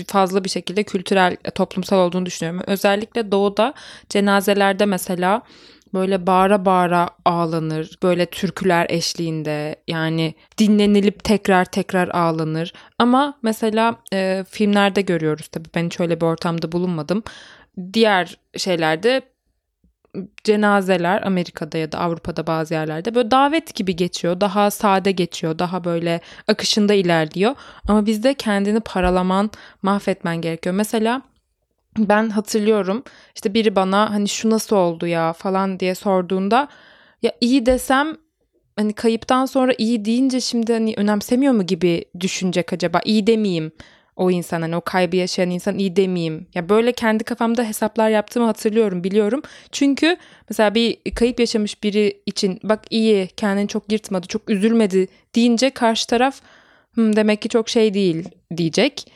fazla 0.07 0.45
bir 0.45 0.49
şekilde 0.49 0.83
kültürel, 0.83 1.37
toplumsal 1.55 2.07
olduğunu 2.07 2.27
düşünüyorum. 2.27 2.63
Özellikle 2.67 3.33
doğuda 3.33 3.75
cenazelerde 4.09 4.87
mesela 4.87 5.43
böyle 5.95 6.27
bağıra 6.27 6.65
bağıra 6.65 7.09
ağlanır. 7.25 7.99
Böyle 8.03 8.27
türküler 8.27 8.87
eşliğinde 8.91 9.77
yani 9.89 10.35
dinlenilip 10.59 11.25
tekrar 11.25 11.65
tekrar 11.65 12.09
ağlanır. 12.09 12.73
Ama 12.99 13.39
mesela 13.43 13.97
e, 14.13 14.45
filmlerde 14.51 15.01
görüyoruz 15.01 15.49
tabii 15.49 15.69
ben 15.75 15.87
hiç 15.87 16.01
öyle 16.01 16.21
bir 16.21 16.27
ortamda 16.27 16.73
bulunmadım. 16.73 17.23
Diğer 17.93 18.39
şeylerde 18.57 19.23
cenazeler 20.45 21.23
Amerika'da 21.23 21.79
ya 21.79 21.93
da 21.93 21.99
Avrupa'da 21.99 22.47
bazı 22.47 22.75
yerlerde 22.75 23.15
böyle 23.15 23.31
davet 23.31 23.75
gibi 23.75 23.97
geçiyor. 23.97 24.41
Daha 24.41 24.71
sade 24.71 25.13
geçiyor. 25.13 25.59
Daha 25.59 25.85
böyle 25.85 26.21
akışında 26.49 26.95
ilerliyor. 26.95 27.55
Ama 27.89 28.07
bizde 28.07 28.35
kendini 28.35 28.81
paralaman, 28.81 29.51
mahvetmen 29.83 30.41
gerekiyor. 30.41 30.75
Mesela 30.75 31.23
ben 31.99 32.31
hatırlıyorum 32.31 33.03
işte 33.35 33.55
biri 33.55 33.77
bana 33.77 34.11
hani 34.11 34.29
şu 34.29 34.51
nasıl 34.51 34.77
oldu 34.77 35.07
ya 35.07 35.33
falan 35.33 35.81
diye 35.81 35.95
sorduğunda 35.95 36.69
ya 37.23 37.33
iyi 37.41 37.67
desem 37.67 38.17
hani 38.77 38.93
kayıptan 38.93 39.47
sonra 39.47 39.73
iyi 39.79 40.05
deyince 40.05 40.41
şimdi 40.41 40.73
hani 40.73 40.95
önemsemiyor 40.97 41.53
mu 41.53 41.67
gibi 41.67 42.05
düşünecek 42.21 42.73
acaba 42.73 43.01
iyi 43.05 43.27
demeyeyim 43.27 43.73
o 44.19 44.31
insan 44.31 44.63
hani 44.63 44.77
o 44.77 44.81
kaybı 44.81 45.17
yaşayan 45.17 45.51
insan 45.51 45.79
iyi 45.79 45.97
demeyeyim. 45.97 46.47
Ya 46.55 46.69
böyle 46.69 46.93
kendi 46.93 47.25
kafamda 47.25 47.65
hesaplar 47.65 48.09
yaptığımı 48.09 48.47
hatırlıyorum 48.47 49.05
biliyorum. 49.05 49.43
Çünkü 49.73 50.17
mesela 50.51 50.75
bir 50.75 50.97
kayıp 51.15 51.41
yaşamış 51.41 51.83
biri 51.83 52.23
için 52.27 52.61
bak 52.63 52.85
iyi 52.91 53.27
kendini 53.27 53.69
çok 53.69 53.93
yırtmadı 53.93 54.27
çok 54.27 54.51
üzülmedi 54.51 55.09
deyince 55.35 55.71
karşı 55.71 56.07
taraf 56.07 56.41
demek 56.97 57.43
ki 57.43 57.49
çok 57.49 57.69
şey 57.69 57.95
değil 57.95 58.29
diyecek. 58.57 59.13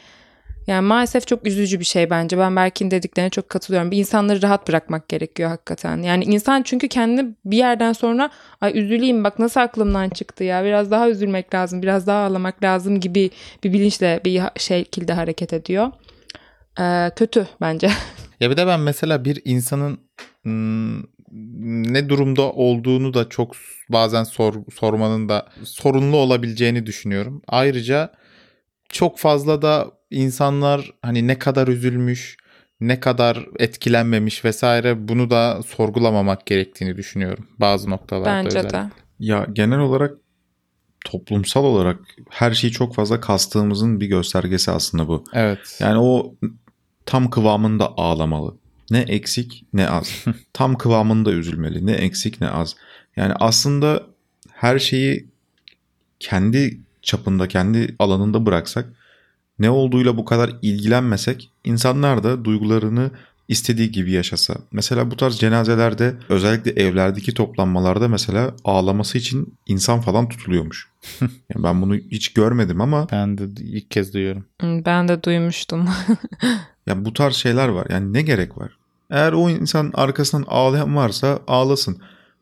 Yani 0.66 0.86
maalesef 0.86 1.26
çok 1.26 1.46
üzücü 1.46 1.80
bir 1.80 1.84
şey 1.84 2.10
bence. 2.10 2.38
Ben 2.38 2.56
Berk'in 2.56 2.90
dediklerine 2.90 3.30
çok 3.30 3.48
katılıyorum. 3.48 3.90
Bir 3.90 3.96
insanları 3.96 4.42
rahat 4.42 4.68
bırakmak 4.68 5.08
gerekiyor 5.08 5.50
hakikaten. 5.50 6.02
Yani 6.02 6.24
insan 6.24 6.62
çünkü 6.62 6.88
kendini 6.88 7.34
bir 7.44 7.56
yerden 7.56 7.92
sonra 7.92 8.30
ay 8.60 8.78
üzüleyim 8.78 9.24
bak 9.24 9.38
nasıl 9.38 9.60
aklımdan 9.60 10.08
çıktı 10.08 10.44
ya. 10.44 10.64
Biraz 10.64 10.90
daha 10.90 11.08
üzülmek 11.08 11.54
lazım, 11.54 11.82
biraz 11.82 12.06
daha 12.06 12.26
ağlamak 12.26 12.62
lazım 12.62 13.00
gibi 13.00 13.30
bir 13.64 13.72
bilinçle 13.72 14.20
bir 14.24 14.42
şekilde 14.56 15.12
hareket 15.12 15.52
ediyor. 15.52 15.92
Ee, 16.80 17.10
kötü 17.16 17.46
bence. 17.60 17.90
Ya 18.40 18.50
bir 18.50 18.56
de 18.56 18.66
ben 18.66 18.80
mesela 18.80 19.24
bir 19.24 19.42
insanın 19.44 19.98
ne 21.94 22.08
durumda 22.08 22.42
olduğunu 22.42 23.14
da 23.14 23.28
çok 23.28 23.56
bazen 23.88 24.24
sor, 24.24 24.54
sormanın 24.74 25.28
da 25.28 25.46
sorunlu 25.64 26.16
olabileceğini 26.16 26.86
düşünüyorum. 26.86 27.42
Ayrıca 27.48 28.12
çok 28.92 29.18
fazla 29.18 29.62
da 29.62 29.90
insanlar 30.10 30.92
hani 31.02 31.26
ne 31.26 31.38
kadar 31.38 31.68
üzülmüş, 31.68 32.36
ne 32.80 33.00
kadar 33.00 33.46
etkilenmemiş 33.58 34.44
vesaire 34.44 35.08
bunu 35.08 35.30
da 35.30 35.62
sorgulamamak 35.66 36.46
gerektiğini 36.46 36.96
düşünüyorum 36.96 37.48
bazı 37.58 37.90
noktalarda 37.90 38.44
Bence 38.44 38.58
özellikle. 38.58 38.78
de. 38.78 38.90
Ya 39.18 39.46
genel 39.52 39.78
olarak 39.78 40.18
toplumsal 41.04 41.64
olarak 41.64 41.98
her 42.30 42.52
şeyi 42.52 42.72
çok 42.72 42.94
fazla 42.94 43.20
kastığımızın 43.20 44.00
bir 44.00 44.06
göstergesi 44.06 44.70
aslında 44.70 45.08
bu. 45.08 45.24
Evet. 45.32 45.78
Yani 45.80 45.98
o 45.98 46.34
tam 47.06 47.30
kıvamında 47.30 47.92
ağlamalı. 47.96 48.56
Ne 48.90 49.00
eksik 49.00 49.64
ne 49.72 49.88
az. 49.88 50.24
tam 50.52 50.78
kıvamında 50.78 51.32
üzülmeli. 51.32 51.86
Ne 51.86 51.92
eksik 51.92 52.40
ne 52.40 52.48
az. 52.48 52.76
Yani 53.16 53.32
aslında 53.40 54.06
her 54.52 54.78
şeyi 54.78 55.28
kendi 56.20 56.80
çapında, 57.02 57.48
kendi 57.48 57.96
alanında 57.98 58.46
bıraksak 58.46 58.88
ne 59.58 59.70
olduğuyla 59.70 60.16
bu 60.16 60.24
kadar 60.24 60.50
ilgilenmesek 60.62 61.50
insanlar 61.64 62.24
da 62.24 62.44
duygularını 62.44 63.10
istediği 63.48 63.92
gibi 63.92 64.12
yaşasa. 64.12 64.54
Mesela 64.72 65.10
bu 65.10 65.16
tarz 65.16 65.38
cenazelerde 65.38 66.14
özellikle 66.28 66.70
evlerdeki 66.70 67.34
toplanmalarda 67.34 68.08
mesela 68.08 68.54
ağlaması 68.64 69.18
için 69.18 69.54
insan 69.66 70.00
falan 70.00 70.28
tutuluyormuş. 70.28 70.88
yani 71.20 71.64
ben 71.64 71.82
bunu 71.82 71.94
hiç 71.94 72.32
görmedim 72.32 72.80
ama 72.80 73.06
Ben 73.12 73.38
de 73.38 73.44
ilk 73.62 73.90
kez 73.90 74.14
duyuyorum. 74.14 74.44
Ben 74.62 75.08
de 75.08 75.22
duymuştum. 75.22 75.88
ya 76.86 77.04
bu 77.04 77.12
tarz 77.12 77.34
şeyler 77.34 77.68
var. 77.68 77.86
Yani 77.90 78.12
ne 78.12 78.22
gerek 78.22 78.58
var? 78.58 78.76
Eğer 79.10 79.32
o 79.32 79.50
insan 79.50 79.90
arkasından 79.94 80.44
ağlayan 80.48 80.96
varsa 80.96 81.38
ağlasın. 81.46 81.98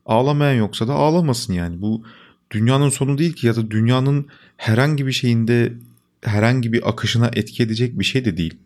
Ağlamayan 0.06 0.54
yoksa 0.54 0.88
da 0.88 0.94
ağlamasın 0.94 1.52
yani. 1.52 1.82
Bu 1.82 2.02
dünyanın 2.50 2.88
sonu 2.88 3.18
değil 3.18 3.32
ki 3.32 3.46
ya 3.46 3.56
da 3.56 3.70
dünyanın 3.70 4.26
herhangi 4.60 5.06
bir 5.06 5.12
şeyinde 5.12 5.72
herhangi 6.22 6.72
bir 6.72 6.88
akışına 6.88 7.30
etki 7.32 7.62
edecek 7.62 7.98
bir 7.98 8.04
şey 8.04 8.24
de 8.24 8.36
değil. 8.36 8.58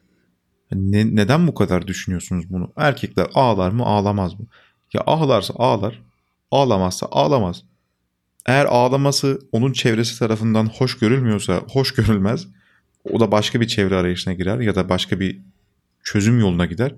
Ne, 0.73 1.17
neden 1.17 1.47
bu 1.47 1.55
kadar 1.55 1.87
düşünüyorsunuz 1.87 2.51
bunu? 2.51 2.73
Erkekler 2.77 3.27
ağlar 3.35 3.71
mı 3.71 3.85
ağlamaz 3.85 4.41
mı? 4.41 4.47
Ya 4.93 5.03
ağlarsa 5.07 5.55
ağlar, 5.57 6.03
ağlamazsa 6.51 7.07
ağlamaz. 7.11 7.63
Eğer 8.47 8.65
ağlaması 8.65 9.41
onun 9.53 9.73
çevresi 9.73 10.19
tarafından 10.19 10.67
hoş 10.67 10.99
görülmüyorsa 10.99 11.61
hoş 11.71 11.95
görülmez. 11.95 12.47
O 13.13 13.21
da 13.21 13.33
başka 13.33 13.61
bir 13.61 13.67
çevre 13.69 13.97
arayışına 13.97 14.35
girer 14.35 14.61
ya 14.61 14.75
da 14.75 14.89
başka 14.89 15.21
bir 15.21 15.41
çözüm 16.05 16.41
yoluna 16.41 16.67
gider. 16.67 16.95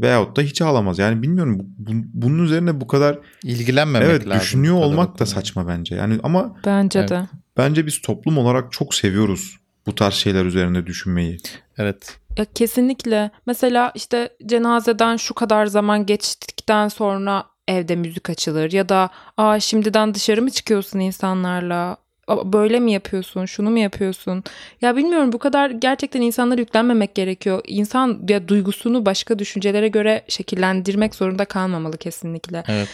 Veyahut 0.00 0.36
da 0.36 0.42
hiç 0.42 0.62
ağlamaz. 0.62 0.98
Yani 0.98 1.22
bilmiyorum 1.22 1.58
bu, 1.78 1.90
bunun 2.14 2.44
üzerine 2.44 2.80
bu 2.80 2.86
kadar 2.86 3.18
İlgilenmemek 3.42 4.08
evet 4.08 4.26
lazım. 4.26 4.40
düşünüyor 4.40 4.74
bu 4.76 4.80
kadar 4.80 4.92
olmak 4.92 5.18
da 5.18 5.26
saçma 5.26 5.68
bence. 5.68 5.94
Yani 5.94 6.18
ama 6.22 6.56
Bence 6.66 6.98
Evet. 6.98 7.10
de. 7.10 7.28
Bence 7.58 7.86
biz 7.86 8.00
toplum 8.00 8.38
olarak 8.38 8.72
çok 8.72 8.94
seviyoruz 8.94 9.56
bu 9.86 9.94
tarz 9.94 10.14
şeyler 10.14 10.44
üzerine 10.44 10.86
düşünmeyi. 10.86 11.38
Evet. 11.78 12.16
Ya 12.36 12.44
kesinlikle. 12.54 13.30
Mesela 13.46 13.92
işte 13.94 14.28
cenazeden 14.46 15.16
şu 15.16 15.34
kadar 15.34 15.66
zaman 15.66 16.06
geçtikten 16.06 16.88
sonra 16.88 17.44
evde 17.68 17.96
müzik 17.96 18.30
açılır 18.30 18.72
ya 18.72 18.88
da 18.88 19.10
aa 19.36 19.60
şimdiden 19.60 20.14
dışarı 20.14 20.42
mı 20.42 20.50
çıkıyorsun 20.50 20.98
insanlarla? 20.98 21.96
Böyle 22.44 22.80
mi 22.80 22.92
yapıyorsun? 22.92 23.44
Şunu 23.44 23.70
mu 23.70 23.78
yapıyorsun? 23.78 24.44
Ya 24.80 24.96
bilmiyorum 24.96 25.32
bu 25.32 25.38
kadar 25.38 25.70
gerçekten 25.70 26.20
insanlara 26.20 26.60
yüklenmemek 26.60 27.14
gerekiyor. 27.14 27.60
İnsan 27.66 28.20
ya 28.28 28.48
duygusunu 28.48 29.06
başka 29.06 29.38
düşüncelere 29.38 29.88
göre 29.88 30.24
şekillendirmek 30.28 31.14
zorunda 31.14 31.44
kalmamalı 31.44 31.98
kesinlikle. 31.98 32.64
Evet. 32.68 32.88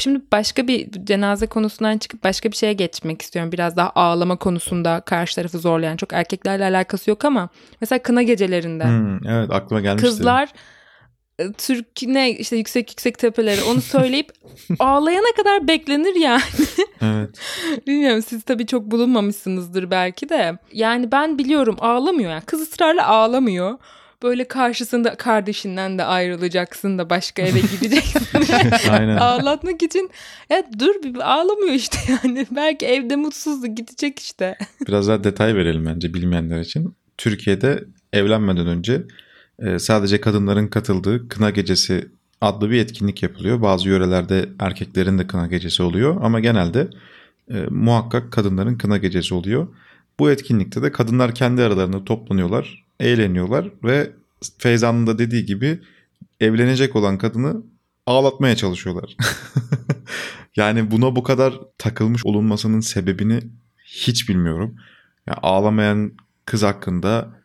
Şimdi 0.00 0.20
başka 0.32 0.68
bir 0.68 0.88
cenaze 1.04 1.46
konusundan 1.46 1.98
çıkıp 1.98 2.24
başka 2.24 2.50
bir 2.50 2.56
şeye 2.56 2.72
geçmek 2.72 3.22
istiyorum. 3.22 3.52
Biraz 3.52 3.76
daha 3.76 3.90
ağlama 3.94 4.36
konusunda 4.36 5.00
karşı 5.00 5.34
tarafı 5.36 5.58
zorlayan 5.58 5.96
çok 5.96 6.12
erkeklerle 6.12 6.64
alakası 6.64 7.10
yok 7.10 7.24
ama 7.24 7.48
mesela 7.80 8.02
kına 8.02 8.22
gecelerinde 8.22 8.84
Hmm, 8.84 9.26
evet 9.26 9.50
aklıma 9.50 9.80
gelmişti. 9.80 10.08
kızlar 10.08 10.48
e, 11.38 11.52
Türk 11.52 11.86
ne 12.02 12.30
işte 12.30 12.56
yüksek 12.56 12.90
yüksek 12.90 13.18
tepeleri 13.18 13.62
onu 13.62 13.80
söyleyip 13.80 14.32
ağlayana 14.78 15.32
kadar 15.36 15.68
beklenir 15.68 16.14
yani. 16.14 16.42
Evet. 17.02 17.30
Bilmiyorum 17.86 18.22
siz 18.22 18.42
tabii 18.42 18.66
çok 18.66 18.90
bulunmamışsınızdır 18.90 19.90
belki 19.90 20.28
de. 20.28 20.58
Yani 20.72 21.12
ben 21.12 21.38
biliyorum 21.38 21.76
ağlamıyor 21.80 22.30
yani. 22.30 22.42
Kız 22.46 22.60
ısrarla 22.60 23.06
ağlamıyor. 23.06 23.78
Böyle 24.22 24.48
karşısında 24.48 25.14
kardeşinden 25.14 25.98
de 25.98 26.04
ayrılacaksın 26.04 26.98
da 26.98 27.10
başka 27.10 27.42
eve 27.42 27.60
gideceksin. 27.60 28.20
Aynen. 28.90 29.16
Ağlatmak 29.16 29.82
için 29.82 30.10
ya 30.50 30.64
dur 30.78 31.02
bir 31.02 31.32
ağlamıyor 31.32 31.74
işte 31.74 31.98
yani. 32.24 32.46
Belki 32.50 32.86
evde 32.86 33.16
mutsuzdu 33.16 33.66
gidecek 33.66 34.18
işte. 34.18 34.58
Biraz 34.88 35.08
daha 35.08 35.24
detay 35.24 35.54
verelim 35.54 35.86
bence 35.86 36.14
bilmeyenler 36.14 36.60
için. 36.60 36.94
Türkiye'de 37.18 37.84
evlenmeden 38.12 38.66
önce 38.66 39.02
e, 39.58 39.78
sadece 39.78 40.20
kadınların 40.20 40.68
katıldığı 40.68 41.28
kına 41.28 41.50
gecesi 41.50 42.08
adlı 42.40 42.70
bir 42.70 42.80
etkinlik 42.80 43.22
yapılıyor. 43.22 43.62
Bazı 43.62 43.88
yörelerde 43.88 44.48
erkeklerin 44.58 45.18
de 45.18 45.26
kına 45.26 45.46
gecesi 45.46 45.82
oluyor 45.82 46.16
ama 46.22 46.40
genelde 46.40 46.88
e, 47.50 47.54
muhakkak 47.70 48.32
kadınların 48.32 48.78
kına 48.78 48.96
gecesi 48.98 49.34
oluyor. 49.34 49.68
Bu 50.18 50.30
etkinlikte 50.30 50.82
de 50.82 50.92
kadınlar 50.92 51.34
kendi 51.34 51.62
aralarında 51.62 52.04
toplanıyorlar, 52.04 52.84
eğleniyorlar 53.00 53.70
ve 53.84 54.12
Feyza'nın 54.58 55.06
da 55.06 55.18
dediği 55.18 55.46
gibi 55.46 55.80
evlenecek 56.40 56.96
olan 56.96 57.18
kadını 57.18 57.62
ağlatmaya 58.06 58.56
çalışıyorlar. 58.56 59.16
yani 60.56 60.90
buna 60.90 61.16
bu 61.16 61.22
kadar 61.22 61.60
takılmış 61.78 62.26
olunmasının 62.26 62.80
sebebini 62.80 63.40
hiç 63.84 64.28
bilmiyorum. 64.28 64.76
Ya 65.26 65.34
ağlamayan 65.42 66.12
kız 66.44 66.62
hakkında 66.62 67.40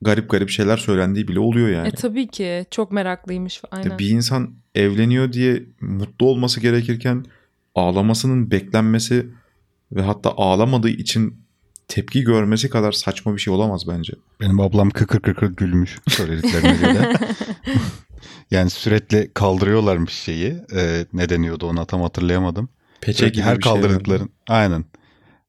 garip 0.00 0.30
garip 0.30 0.50
şeyler 0.50 0.76
söylendiği 0.76 1.28
bile 1.28 1.40
oluyor 1.40 1.68
yani. 1.68 1.88
E 1.88 1.90
tabii 1.90 2.28
ki 2.28 2.66
çok 2.70 2.92
meraklıymış. 2.92 3.62
Aynen. 3.70 3.90
Ya 3.90 3.98
bir 3.98 4.08
insan 4.08 4.54
evleniyor 4.74 5.32
diye 5.32 5.62
mutlu 5.80 6.26
olması 6.26 6.60
gerekirken 6.60 7.24
ağlamasının 7.74 8.50
beklenmesi 8.50 9.26
ve 9.92 10.02
hatta 10.02 10.30
ağlamadığı 10.36 10.88
için 10.88 11.45
tepki 11.88 12.22
görmesi 12.24 12.70
kadar 12.70 12.92
saçma 12.92 13.34
bir 13.34 13.40
şey 13.40 13.54
olamaz 13.54 13.82
bence. 13.88 14.12
Benim 14.40 14.60
ablam 14.60 14.90
kıkır 14.90 15.20
kıkır 15.20 15.56
gülmüş 15.56 15.98
söylediklerine 16.08 16.76
göre. 16.76 17.12
yani 18.50 18.70
sürekli 18.70 19.30
kaldırıyorlarmış 19.34 20.12
şeyi. 20.12 20.56
Ee, 20.76 21.06
ne 21.12 21.28
deniyordu 21.28 21.66
ona 21.66 21.84
tam 21.84 22.02
hatırlayamadım. 22.02 22.68
Peçe 23.00 23.18
Sürekli 23.18 23.34
gibi 23.36 23.44
her 23.44 23.52
şey 23.52 23.60
kaldırdıkların 23.60 24.30
aynen. 24.48 24.84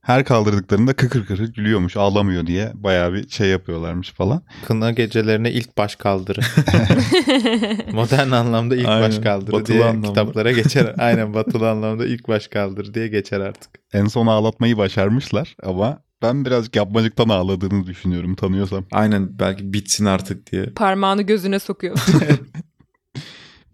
her 0.02 0.26
kaldırdıklarında 0.26 0.94
kıkır 0.94 1.26
kıkır 1.26 1.54
gülüyormuş 1.54 1.98
ağlamıyor 1.98 2.48
diye 2.48 2.72
bayağı 2.74 3.14
bir 3.14 3.30
şey 3.30 3.48
yapıyorlarmış 3.50 4.12
falan. 4.12 4.44
Kına 4.68 4.92
gecelerine 4.92 5.52
ilk 5.52 5.78
baş 5.78 5.96
kaldırı. 5.96 6.40
Modern 7.94 8.32
anlamda 8.32 8.76
ilk 8.76 8.88
Aynen, 8.88 9.08
baş 9.10 9.20
kaldırı 9.20 9.52
batılı 9.52 9.68
diye 9.76 9.86
anlamda. 9.86 10.08
kitaplara 10.08 10.52
geçer. 10.52 10.96
Aynen 10.98 11.34
batılı 11.34 11.70
anlamda 11.70 12.06
ilk 12.06 12.28
baş 12.28 12.48
kaldırı 12.48 12.94
diye 12.94 13.08
geçer 13.08 13.40
artık. 13.40 13.70
En 13.94 14.06
son 14.06 14.28
ağlatmayı 14.28 14.78
başarmışlar 14.78 15.56
ama 15.64 16.00
ben 16.22 16.46
birazcık 16.46 16.76
yapmacıktan 16.76 17.30
ağladığını 17.30 17.88
düşünüyorum 17.88 18.36
tanıyorsam. 18.36 18.86
Aynen 18.92 19.40
belki 19.40 19.74
bitsin 19.74 20.06
artık 20.06 20.52
diye. 20.52 20.66
Parmağını 20.66 21.22
gözüne 21.22 21.60
sokuyor. 21.60 21.98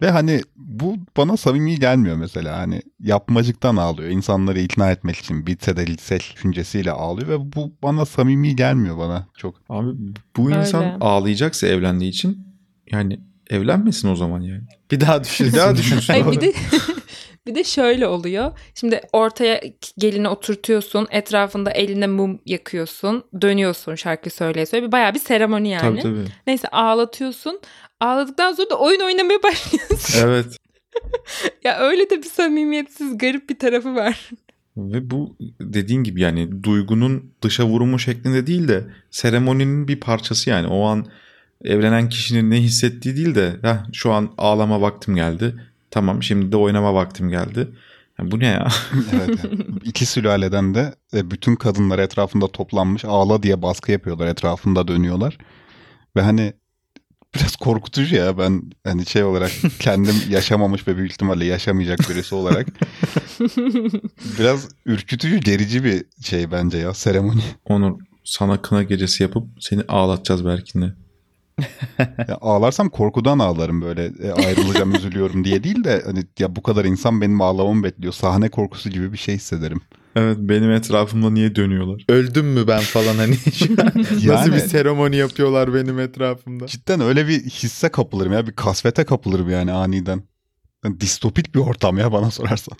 Ve 0.02 0.10
hani 0.10 0.40
bu 0.56 0.96
bana 1.16 1.36
samimi 1.36 1.78
gelmiyor 1.78 2.16
mesela. 2.16 2.58
Hani 2.58 2.82
yapmacıktan 3.00 3.76
ağlıyor. 3.76 4.10
İnsanları 4.10 4.60
ikna 4.60 4.90
etmek 4.90 5.16
için 5.16 5.46
bitse 5.46 5.76
de 5.76 5.86
litse 5.86 6.18
düşüncesiyle 6.20 6.90
ağlıyor 6.90 7.28
ve 7.28 7.52
bu 7.52 7.72
bana 7.82 8.06
samimi 8.06 8.56
gelmiyor 8.56 8.98
bana 8.98 9.26
çok. 9.36 9.54
Abi 9.68 9.88
bu 10.36 10.50
insan 10.50 10.84
Öyle. 10.84 10.96
ağlayacaksa 11.00 11.66
evlendiği 11.66 12.10
için 12.10 12.46
yani 12.92 13.20
evlenmesin 13.50 14.08
o 14.08 14.16
zaman 14.16 14.40
yani. 14.40 14.62
Bir 14.90 15.00
daha 15.00 15.24
düşün. 15.24 15.46
Bir 15.46 15.52
daha 15.52 15.76
düşünsün. 15.76 16.12
Ay 16.12 16.32
bir 16.32 16.40
de 16.40 16.52
bir 17.46 17.54
de 17.54 17.64
şöyle 17.64 18.06
oluyor. 18.06 18.58
Şimdi 18.74 19.00
ortaya 19.12 19.60
gelini 19.98 20.28
oturtuyorsun. 20.28 21.06
Etrafında 21.10 21.70
eline 21.70 22.06
mum 22.06 22.40
yakıyorsun. 22.46 23.24
Dönüyorsun 23.40 23.94
şarkı 23.94 24.30
söyleye 24.30 24.66
söyleye. 24.66 24.92
Bayağı 24.92 25.14
bir 25.14 25.18
seremoni 25.18 25.68
yani. 25.68 26.00
Tabii 26.00 26.02
tabii. 26.02 26.24
Neyse 26.46 26.68
ağlatıyorsun. 26.68 27.60
Ağladıktan 28.00 28.52
sonra 28.52 28.70
da 28.70 28.78
oyun 28.78 29.00
oynamaya 29.00 29.38
başlıyorsun. 29.42 30.28
Evet. 30.28 30.58
ya 31.64 31.78
öyle 31.78 32.10
de 32.10 32.18
bir 32.18 32.28
samimiyetsiz 32.28 33.18
garip 33.18 33.50
bir 33.50 33.58
tarafı 33.58 33.94
var. 33.94 34.30
Ve 34.76 35.10
bu 35.10 35.36
dediğin 35.60 36.02
gibi 36.04 36.20
yani 36.20 36.62
duygunun 36.62 37.32
dışa 37.42 37.66
vurumu 37.66 37.98
şeklinde 37.98 38.46
değil 38.46 38.68
de 38.68 38.84
seremoninin 39.10 39.88
bir 39.88 40.00
parçası 40.00 40.50
yani. 40.50 40.66
O 40.66 40.84
an 40.84 41.06
evlenen 41.64 42.08
kişinin 42.08 42.50
ne 42.50 42.56
hissettiği 42.56 43.16
değil 43.16 43.34
de 43.34 43.56
şu 43.92 44.12
an 44.12 44.30
ağlama 44.38 44.80
vaktim 44.80 45.14
geldi. 45.16 45.54
Tamam 45.94 46.22
şimdi 46.22 46.52
de 46.52 46.56
oynama 46.56 46.94
vaktim 46.94 47.30
geldi. 47.30 47.68
Ya 48.18 48.30
bu 48.30 48.40
ne 48.40 48.46
ya? 48.46 48.68
Evet. 49.12 49.44
yani. 49.44 49.64
İki 49.84 50.06
sülaleden 50.06 50.74
de 50.74 50.94
e, 51.14 51.30
bütün 51.30 51.56
kadınlar 51.56 51.98
etrafında 51.98 52.48
toplanmış 52.48 53.04
ağla 53.04 53.42
diye 53.42 53.62
baskı 53.62 53.92
yapıyorlar. 53.92 54.26
Etrafında 54.26 54.88
dönüyorlar. 54.88 55.38
Ve 56.16 56.20
hani 56.20 56.52
biraz 57.34 57.56
korkutucu 57.56 58.16
ya 58.16 58.38
ben 58.38 58.62
hani 58.84 59.06
şey 59.06 59.24
olarak 59.24 59.50
kendim 59.78 60.14
yaşamamış 60.30 60.88
ve 60.88 60.96
büyük 60.96 61.12
ihtimalle 61.12 61.44
yaşamayacak 61.44 61.98
birisi 62.10 62.34
olarak 62.34 62.66
biraz 64.38 64.68
ürkütücü 64.86 65.36
gerici 65.36 65.84
bir 65.84 66.04
şey 66.22 66.52
bence 66.52 66.78
ya 66.78 66.94
seremoni. 66.94 67.42
Onur 67.64 68.00
sana 68.24 68.62
kına 68.62 68.82
gecesi 68.82 69.22
yapıp 69.22 69.48
seni 69.60 69.82
ağlatacağız 69.88 70.44
Berkin'le. 70.44 71.03
Ya 72.28 72.38
ağlarsam 72.40 72.88
korkudan 72.88 73.38
ağlarım 73.38 73.82
böyle 73.82 74.04
e, 74.22 74.30
ayrılacağım 74.32 74.94
üzülüyorum 74.96 75.44
diye 75.44 75.64
değil 75.64 75.84
de 75.84 76.02
hani 76.06 76.24
ya 76.38 76.56
bu 76.56 76.62
kadar 76.62 76.84
insan 76.84 77.20
benim 77.20 77.40
ağlamamı 77.40 77.82
bekliyor. 77.84 78.12
Sahne 78.12 78.48
korkusu 78.48 78.90
gibi 78.90 79.12
bir 79.12 79.18
şey 79.18 79.34
hissederim. 79.34 79.80
Evet 80.16 80.36
benim 80.40 80.70
etrafımda 80.70 81.30
niye 81.30 81.54
dönüyorlar? 81.56 82.04
Öldüm 82.08 82.46
mü 82.46 82.66
ben 82.68 82.80
falan 82.80 83.14
hani 83.16 83.34
an 83.80 83.92
nasıl 83.94 84.26
Yani- 84.26 84.52
bir 84.52 84.58
seremoni 84.58 85.16
yapıyorlar 85.16 85.74
benim 85.74 85.98
etrafımda. 86.00 86.66
Cidden 86.66 87.00
öyle 87.00 87.28
bir 87.28 87.40
hisse 87.44 87.88
kapılırım 87.88 88.32
ya 88.32 88.46
bir 88.46 88.52
kasvete 88.52 89.04
kapılırım 89.04 89.50
yani 89.50 89.72
aniden. 89.72 90.22
Yani 90.84 91.00
distopik 91.00 91.54
bir 91.54 91.60
ortam 91.60 91.98
ya 91.98 92.12
bana 92.12 92.30
sorarsan. 92.30 92.78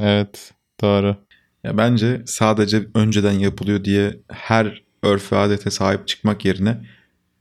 Evet 0.00 0.52
doğru. 0.82 1.16
Ya 1.64 1.78
bence 1.78 2.22
sadece 2.26 2.82
önceden 2.94 3.32
yapılıyor 3.32 3.84
diye 3.84 4.16
her 4.32 4.82
örf 5.02 5.32
ve 5.32 5.36
adete 5.36 5.70
sahip 5.70 6.08
çıkmak 6.08 6.44
yerine 6.44 6.80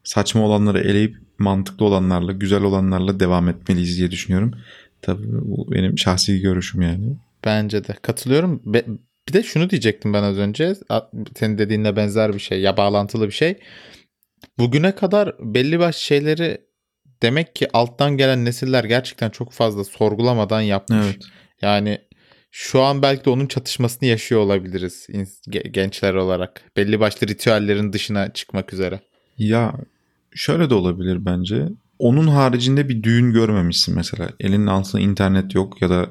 saçma 0.08 0.42
olanları 0.42 0.80
eleyip 0.80 1.18
mantıklı 1.40 1.86
olanlarla, 1.86 2.32
güzel 2.32 2.62
olanlarla 2.62 3.20
devam 3.20 3.50
etmeliyiz 3.50 3.98
diye 3.98 4.12
düşünüyorum. 4.12 4.52
Tabii 5.02 5.28
bu 5.30 5.72
benim 5.72 5.98
şahsi 5.98 6.42
görüşüm 6.42 6.82
yani. 6.82 7.18
Bence 7.46 7.88
de 7.88 7.96
katılıyorum. 8.02 8.62
Be- 8.66 8.86
bir 9.28 9.34
de 9.34 9.44
şunu 9.44 9.70
diyecektim 9.70 10.14
ben 10.14 10.24
az 10.24 10.38
önce. 10.38 10.74
Senin 11.36 11.58
dediğinle 11.58 11.96
benzer 11.96 12.34
bir 12.34 12.40
şey 12.40 12.62
ya 12.62 12.78
bağlantılı 12.78 13.28
bir 13.28 13.32
şey. 13.32 13.60
Bugüne 14.58 14.96
kadar 14.96 15.36
belli 15.40 15.80
başlı 15.80 16.02
şeyleri 16.02 16.62
demek 17.22 17.56
ki 17.56 17.68
alttan 17.74 18.18
gelen 18.18 18.46
nesiller 18.46 18.84
gerçekten 18.84 19.30
çok 19.30 19.52
fazla 19.52 19.84
sorgulamadan 19.84 20.62
yapmış. 20.62 21.06
Evet. 21.06 21.18
Yani 21.62 22.02
şu 22.52 22.82
an 22.82 23.02
belki 23.02 23.26
de 23.26 23.30
onun 23.30 23.48
çatışmasını 23.48 24.10
yaşıyor 24.10 24.42
olabiliriz 24.42 25.08
gençler 25.72 26.14
olarak. 26.14 26.62
Belli 26.78 27.00
başlı 27.00 27.28
ritüellerin 27.28 27.94
dışına 27.94 28.34
çıkmak 28.34 28.74
üzere. 28.74 29.00
Ya 29.38 29.74
şöyle 30.38 30.70
de 30.70 30.74
olabilir 30.74 31.26
bence. 31.26 31.70
Onun 32.00 32.28
haricinde 32.28 32.90
bir 32.90 33.04
düğün 33.04 33.34
görmemişsin 33.34 33.96
mesela. 33.96 34.30
Elinin 34.40 34.68
altında 34.68 35.02
internet 35.02 35.56
yok 35.56 35.82
ya 35.82 35.90
da 35.90 36.10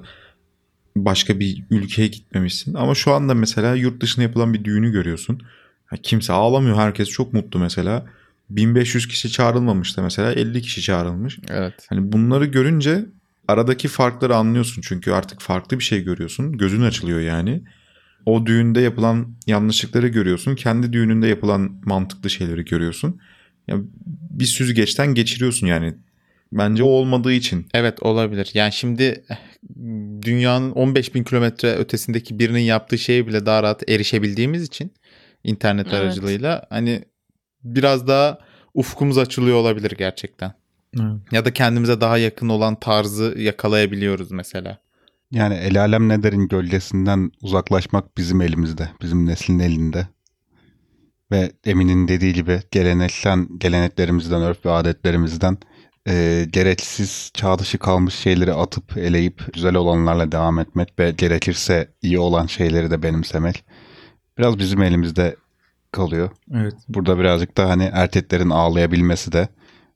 başka 0.96 1.40
bir 1.40 1.64
ülkeye 1.70 2.08
gitmemişsin. 2.08 2.74
Ama 2.74 2.94
şu 2.94 3.12
anda 3.12 3.34
mesela 3.34 3.74
yurt 3.74 4.02
dışında 4.02 4.22
yapılan 4.22 4.54
bir 4.54 4.64
düğünü 4.64 4.92
görüyorsun. 4.92 5.42
Kimse 6.02 6.32
ağlamıyor. 6.32 6.76
Herkes 6.76 7.08
çok 7.08 7.32
mutlu 7.32 7.60
mesela. 7.60 8.06
1500 8.50 9.08
kişi 9.08 9.30
çağrılmamış 9.30 9.96
da 9.96 10.02
mesela 10.02 10.32
50 10.32 10.62
kişi 10.62 10.82
çağrılmış. 10.82 11.38
Evet. 11.48 11.86
Hani 11.88 12.12
bunları 12.12 12.46
görünce 12.46 13.06
aradaki 13.48 13.88
farkları 13.88 14.36
anlıyorsun. 14.36 14.82
Çünkü 14.82 15.12
artık 15.12 15.40
farklı 15.40 15.78
bir 15.78 15.84
şey 15.84 16.04
görüyorsun. 16.04 16.52
Gözün 16.52 16.82
açılıyor 16.82 17.20
yani. 17.20 17.62
O 18.26 18.46
düğünde 18.46 18.80
yapılan 18.80 19.28
yanlışlıkları 19.46 20.08
görüyorsun. 20.08 20.54
Kendi 20.54 20.92
düğününde 20.92 21.26
yapılan 21.26 21.80
mantıklı 21.84 22.30
şeyleri 22.30 22.64
görüyorsun. 22.64 23.20
Ya 23.68 23.76
bir 24.40 24.44
süzgeçten 24.44 25.14
geçiriyorsun 25.14 25.66
yani. 25.66 25.94
Bence 26.52 26.82
o 26.82 26.86
olmadığı 26.86 27.32
için. 27.32 27.66
Evet 27.74 28.02
olabilir. 28.02 28.50
Yani 28.54 28.72
şimdi 28.72 29.24
eh, 29.30 29.36
dünyanın 30.22 30.70
15 30.70 31.14
bin 31.14 31.24
kilometre 31.24 31.74
ötesindeki 31.74 32.38
birinin 32.38 32.60
yaptığı 32.60 32.98
şeye 32.98 33.26
bile 33.26 33.46
daha 33.46 33.62
rahat 33.62 33.88
erişebildiğimiz 33.88 34.62
için 34.62 34.92
internet 35.44 35.86
Evet. 35.86 35.96
aracılığıyla 36.00 36.66
hani 36.70 37.04
biraz 37.64 38.08
daha 38.08 38.38
ufkumuz 38.74 39.18
açılıyor 39.18 39.56
olabilir 39.56 39.90
gerçekten. 39.98 40.52
Ya 41.32 41.44
da 41.44 41.52
kendimize 41.52 42.00
daha 42.00 42.18
yakın 42.18 42.48
olan 42.48 42.80
tarzı 42.80 43.34
yakalayabiliyoruz 43.38 44.30
mesela. 44.30 44.78
Yani 45.30 45.54
el 45.54 45.80
alem 45.80 46.08
ne 46.08 46.22
derin 46.22 46.48
gölgesinden 46.48 47.32
uzaklaşmak 47.42 48.18
bizim 48.18 48.40
elimizde. 48.40 48.88
Bizim 49.02 49.26
neslin 49.26 49.58
elinde. 49.58 50.08
Ve 51.30 51.52
Emin'in 51.64 52.08
dediği 52.08 52.32
gibi 52.32 52.60
geleneksel 52.70 53.38
geleneklerimizden, 53.58 54.42
örf 54.42 54.66
ve 54.66 54.70
adetlerimizden 54.70 55.58
e, 56.08 56.46
gereksiz 56.50 57.30
çağ 57.34 57.58
dışı 57.58 57.78
kalmış 57.78 58.14
şeyleri 58.14 58.52
atıp 58.52 58.96
eleyip 58.96 59.54
güzel 59.54 59.74
olanlarla 59.74 60.32
devam 60.32 60.58
etmek 60.58 60.98
ve 60.98 61.10
gerekirse 61.10 61.88
iyi 62.02 62.18
olan 62.18 62.46
şeyleri 62.46 62.90
de 62.90 63.02
benimsemek 63.02 63.64
biraz 64.38 64.58
bizim 64.58 64.82
elimizde 64.82 65.36
kalıyor. 65.92 66.30
Evet. 66.54 66.74
Burada 66.88 67.18
birazcık 67.18 67.56
da 67.56 67.68
hani 67.68 67.90
erkeklerin 67.92 68.50
ağlayabilmesi 68.50 69.32
de 69.32 69.48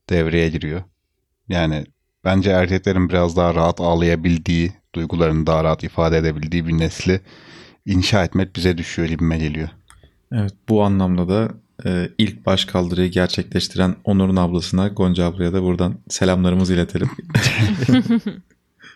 devreye 0.08 0.48
giriyor. 0.48 0.82
Yani 1.48 1.84
bence 2.24 2.50
erkeklerin 2.50 3.08
biraz 3.08 3.36
daha 3.36 3.54
rahat 3.54 3.80
ağlayabildiği, 3.80 4.72
duygularını 4.94 5.46
daha 5.46 5.64
rahat 5.64 5.84
ifade 5.84 6.18
edebildiği 6.18 6.66
bir 6.66 6.78
nesli 6.78 7.20
inşa 7.86 8.24
etmek 8.24 8.56
bize 8.56 8.78
düşüyor 8.78 9.08
gibime 9.08 9.38
geliyor. 9.38 9.68
Evet 10.32 10.54
bu 10.68 10.82
anlamda 10.82 11.28
da 11.28 11.50
e, 11.86 12.10
ilk 12.18 12.46
baş 12.46 12.64
kaldırıyı 12.64 13.10
gerçekleştiren 13.10 13.96
Onur'un 14.04 14.36
ablasına 14.36 14.88
Gonca 14.88 15.24
ablaya 15.26 15.52
da 15.52 15.62
buradan 15.62 15.94
selamlarımızı 16.08 16.74
iletelim. 16.74 17.10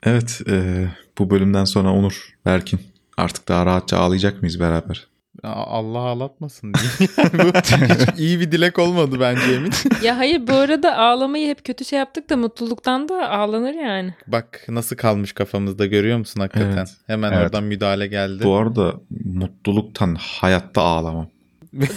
evet 0.03 0.41
e, 0.49 0.89
bu 1.19 1.31
bölümden 1.31 1.65
sonra 1.65 1.93
Onur, 1.93 2.35
Berkin 2.45 2.81
artık 3.17 3.49
daha 3.49 3.67
rahatça 3.67 3.99
ağlayacak 3.99 4.43
mıyız 4.43 4.61
beraber? 4.61 5.07
Allah 5.49 5.99
ağlatmasın 5.99 6.75
diye. 6.75 7.09
Bu 7.33 7.59
hiç 7.59 8.19
iyi 8.19 8.41
bir 8.41 8.53
dilek 8.53 8.79
olmadı 8.79 9.17
bence 9.21 9.55
Emin. 9.55 9.73
ya 10.03 10.19
hayır 10.19 10.47
bu 10.47 10.53
arada 10.55 10.99
ağlamayı 10.99 11.49
hep 11.49 11.65
kötü 11.65 11.85
şey 11.85 11.99
yaptık 11.99 12.31
da 12.31 12.37
mutluluktan 12.37 13.09
da 13.09 13.31
ağlanır 13.31 13.75
yani. 13.75 14.15
Bak 14.27 14.61
nasıl 14.69 14.97
kalmış 14.97 15.33
kafamızda 15.33 15.87
görüyor 15.87 16.19
musun 16.19 16.41
hakikaten? 16.41 16.77
Evet. 16.77 16.97
Hemen 17.07 17.33
Evet. 17.33 17.43
oradan 17.43 17.65
müdahale 17.65 18.07
geldi. 18.07 18.45
Bu 18.45 18.55
arada 18.57 18.95
mutluluktan 19.25 20.17
hayatta 20.21 20.83
ağlamam. 20.83 21.29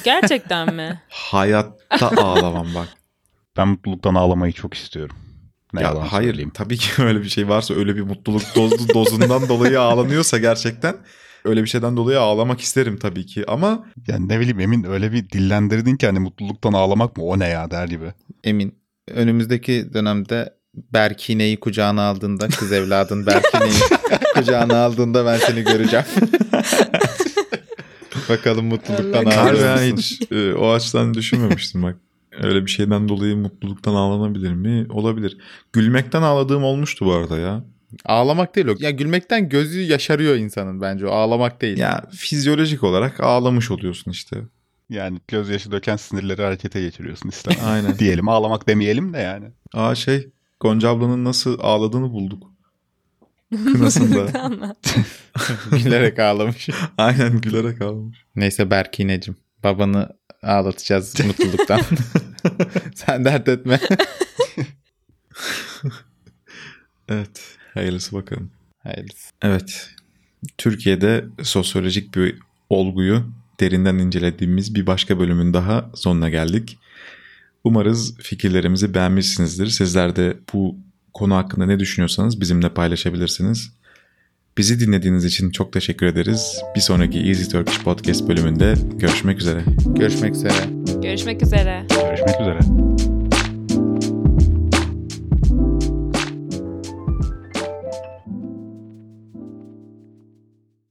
Gerçekten 0.03 0.73
mi? 0.75 1.01
Hayatta 1.09 2.07
ağlamam 2.23 2.67
bak. 2.75 2.87
Ben 3.57 3.67
mutluluktan 3.67 4.15
ağlamayı 4.15 4.53
çok 4.53 4.73
istiyorum. 4.73 5.15
Ne 5.73 5.81
ya 5.81 6.11
hayır 6.11 6.29
söyleyeyim. 6.29 6.51
tabii 6.53 6.77
ki 6.77 7.03
öyle 7.03 7.21
bir 7.21 7.29
şey 7.29 7.49
varsa 7.49 7.73
öyle 7.73 7.95
bir 7.95 8.01
mutluluk 8.01 8.41
dozu, 8.55 8.93
dozundan 8.93 9.49
dolayı 9.49 9.81
ağlanıyorsa 9.81 10.37
gerçekten 10.37 10.95
öyle 11.47 11.63
bir 11.63 11.67
şeyden 11.67 11.97
dolayı 11.97 12.19
ağlamak 12.19 12.61
isterim 12.61 12.97
tabii 12.97 13.25
ki 13.25 13.43
ama 13.47 13.85
Yani 14.07 14.27
ne 14.27 14.39
bileyim 14.39 14.59
Emin 14.59 14.83
öyle 14.83 15.11
bir 15.11 15.29
dillendirdin 15.29 15.95
ki 15.95 16.05
hani 16.05 16.19
mutluluktan 16.19 16.73
ağlamak 16.73 17.17
mı 17.17 17.23
o 17.23 17.39
ne 17.39 17.47
ya 17.47 17.71
der 17.71 17.87
gibi. 17.87 18.13
Emin 18.43 18.75
önümüzdeki 19.11 19.89
dönemde 19.93 20.53
Berkine'yi 20.93 21.59
kucağına 21.59 22.01
aldığında 22.01 22.47
kız 22.47 22.71
evladın 22.71 23.25
Berkine'yi 23.25 23.79
kucağına 24.35 24.77
aldığında 24.83 25.25
ben 25.25 25.37
seni 25.37 25.63
göreceğim. 25.63 26.05
Bakalım 28.29 28.65
mutluluktan 28.65 29.25
ya 29.31 29.43
musun? 29.43 29.97
hiç 29.97 30.31
e, 30.31 30.53
o 30.53 30.71
açıdan 30.71 31.13
düşünmemiştim 31.13 31.83
bak. 31.83 31.95
Öyle 32.41 32.65
bir 32.65 32.71
şeyden 32.71 33.09
dolayı 33.09 33.37
mutluluktan 33.37 33.93
ağlanabilir 33.93 34.53
mi? 34.53 34.85
Olabilir. 34.89 35.37
Gülmekten 35.73 36.21
ağladığım 36.21 36.63
olmuştu 36.63 37.05
bu 37.05 37.13
arada 37.13 37.37
ya. 37.37 37.63
Ağlamak 38.05 38.55
değil 38.55 38.67
o. 38.67 38.75
Ya 38.79 38.91
gülmekten 38.91 39.49
gözü 39.49 39.81
yaşarıyor 39.81 40.35
insanın 40.35 40.81
bence 40.81 41.07
o 41.07 41.11
ağlamak 41.11 41.61
değil. 41.61 41.77
Ya 41.77 42.03
fizyolojik 42.11 42.83
olarak 42.83 43.19
ağlamış 43.19 43.71
oluyorsun 43.71 44.11
işte. 44.11 44.37
Yani 44.89 45.19
gözyaşı 45.27 45.71
döken 45.71 45.95
sinirleri 45.95 46.41
harekete 46.41 46.81
geçiriyorsun 46.81 47.29
ister. 47.29 47.57
Aynen. 47.65 47.99
diyelim 47.99 48.29
ağlamak 48.29 48.67
demeyelim 48.67 49.13
de 49.13 49.17
yani. 49.17 49.45
Aa 49.73 49.95
şey 49.95 50.29
Gonca 50.59 50.89
ablanın 50.89 51.25
nasıl 51.25 51.59
ağladığını 51.61 52.11
bulduk. 52.11 52.51
Kınasında. 53.51 54.27
Gülerek 55.71 56.19
ağlamış. 56.19 56.69
Aynen 56.97 57.41
gülerek 57.41 57.81
ağlamış. 57.81 58.17
Neyse 58.35 58.71
Berkineciğim. 58.71 59.37
Babanı 59.63 60.09
ağlatacağız 60.43 61.25
mutluluktan. 61.25 61.81
Sen 62.95 63.25
dert 63.25 63.47
etme. 63.47 63.79
Evet. 67.09 67.56
Hayırlısı 67.77 68.15
bakalım. 68.15 68.51
Hayırlısı. 68.83 69.31
Evet. 69.41 69.89
Türkiye'de 70.57 71.25
sosyolojik 71.43 72.15
bir 72.15 72.35
olguyu 72.69 73.23
derinden 73.59 73.97
incelediğimiz 73.97 74.75
bir 74.75 74.87
başka 74.87 75.19
bölümün 75.19 75.53
daha 75.53 75.89
sonuna 75.95 76.29
geldik. 76.29 76.77
Umarız 77.63 78.17
fikirlerimizi 78.17 78.93
beğenmişsinizdir. 78.93 79.67
Sizler 79.67 80.15
de 80.15 80.37
bu 80.53 80.75
konu 81.13 81.35
hakkında 81.35 81.65
ne 81.65 81.79
düşünüyorsanız 81.79 82.41
bizimle 82.41 82.69
paylaşabilirsiniz. 82.69 83.71
Bizi 84.57 84.79
dinlediğiniz 84.79 85.25
için 85.25 85.51
çok 85.51 85.73
teşekkür 85.73 86.05
ederiz. 86.05 86.61
Bir 86.75 86.81
sonraki 86.81 87.19
Easy 87.19 87.43
Turkish 87.43 87.83
Podcast 87.83 88.27
bölümünde 88.27 88.73
görüşmek 88.95 89.39
üzere. 89.39 89.63
Görüşmek 89.85 90.35
üzere. 90.35 90.53
Görüşmek 91.01 91.43
üzere. 91.43 91.85
Görüşmek 91.89 92.41
üzere. 92.41 93.16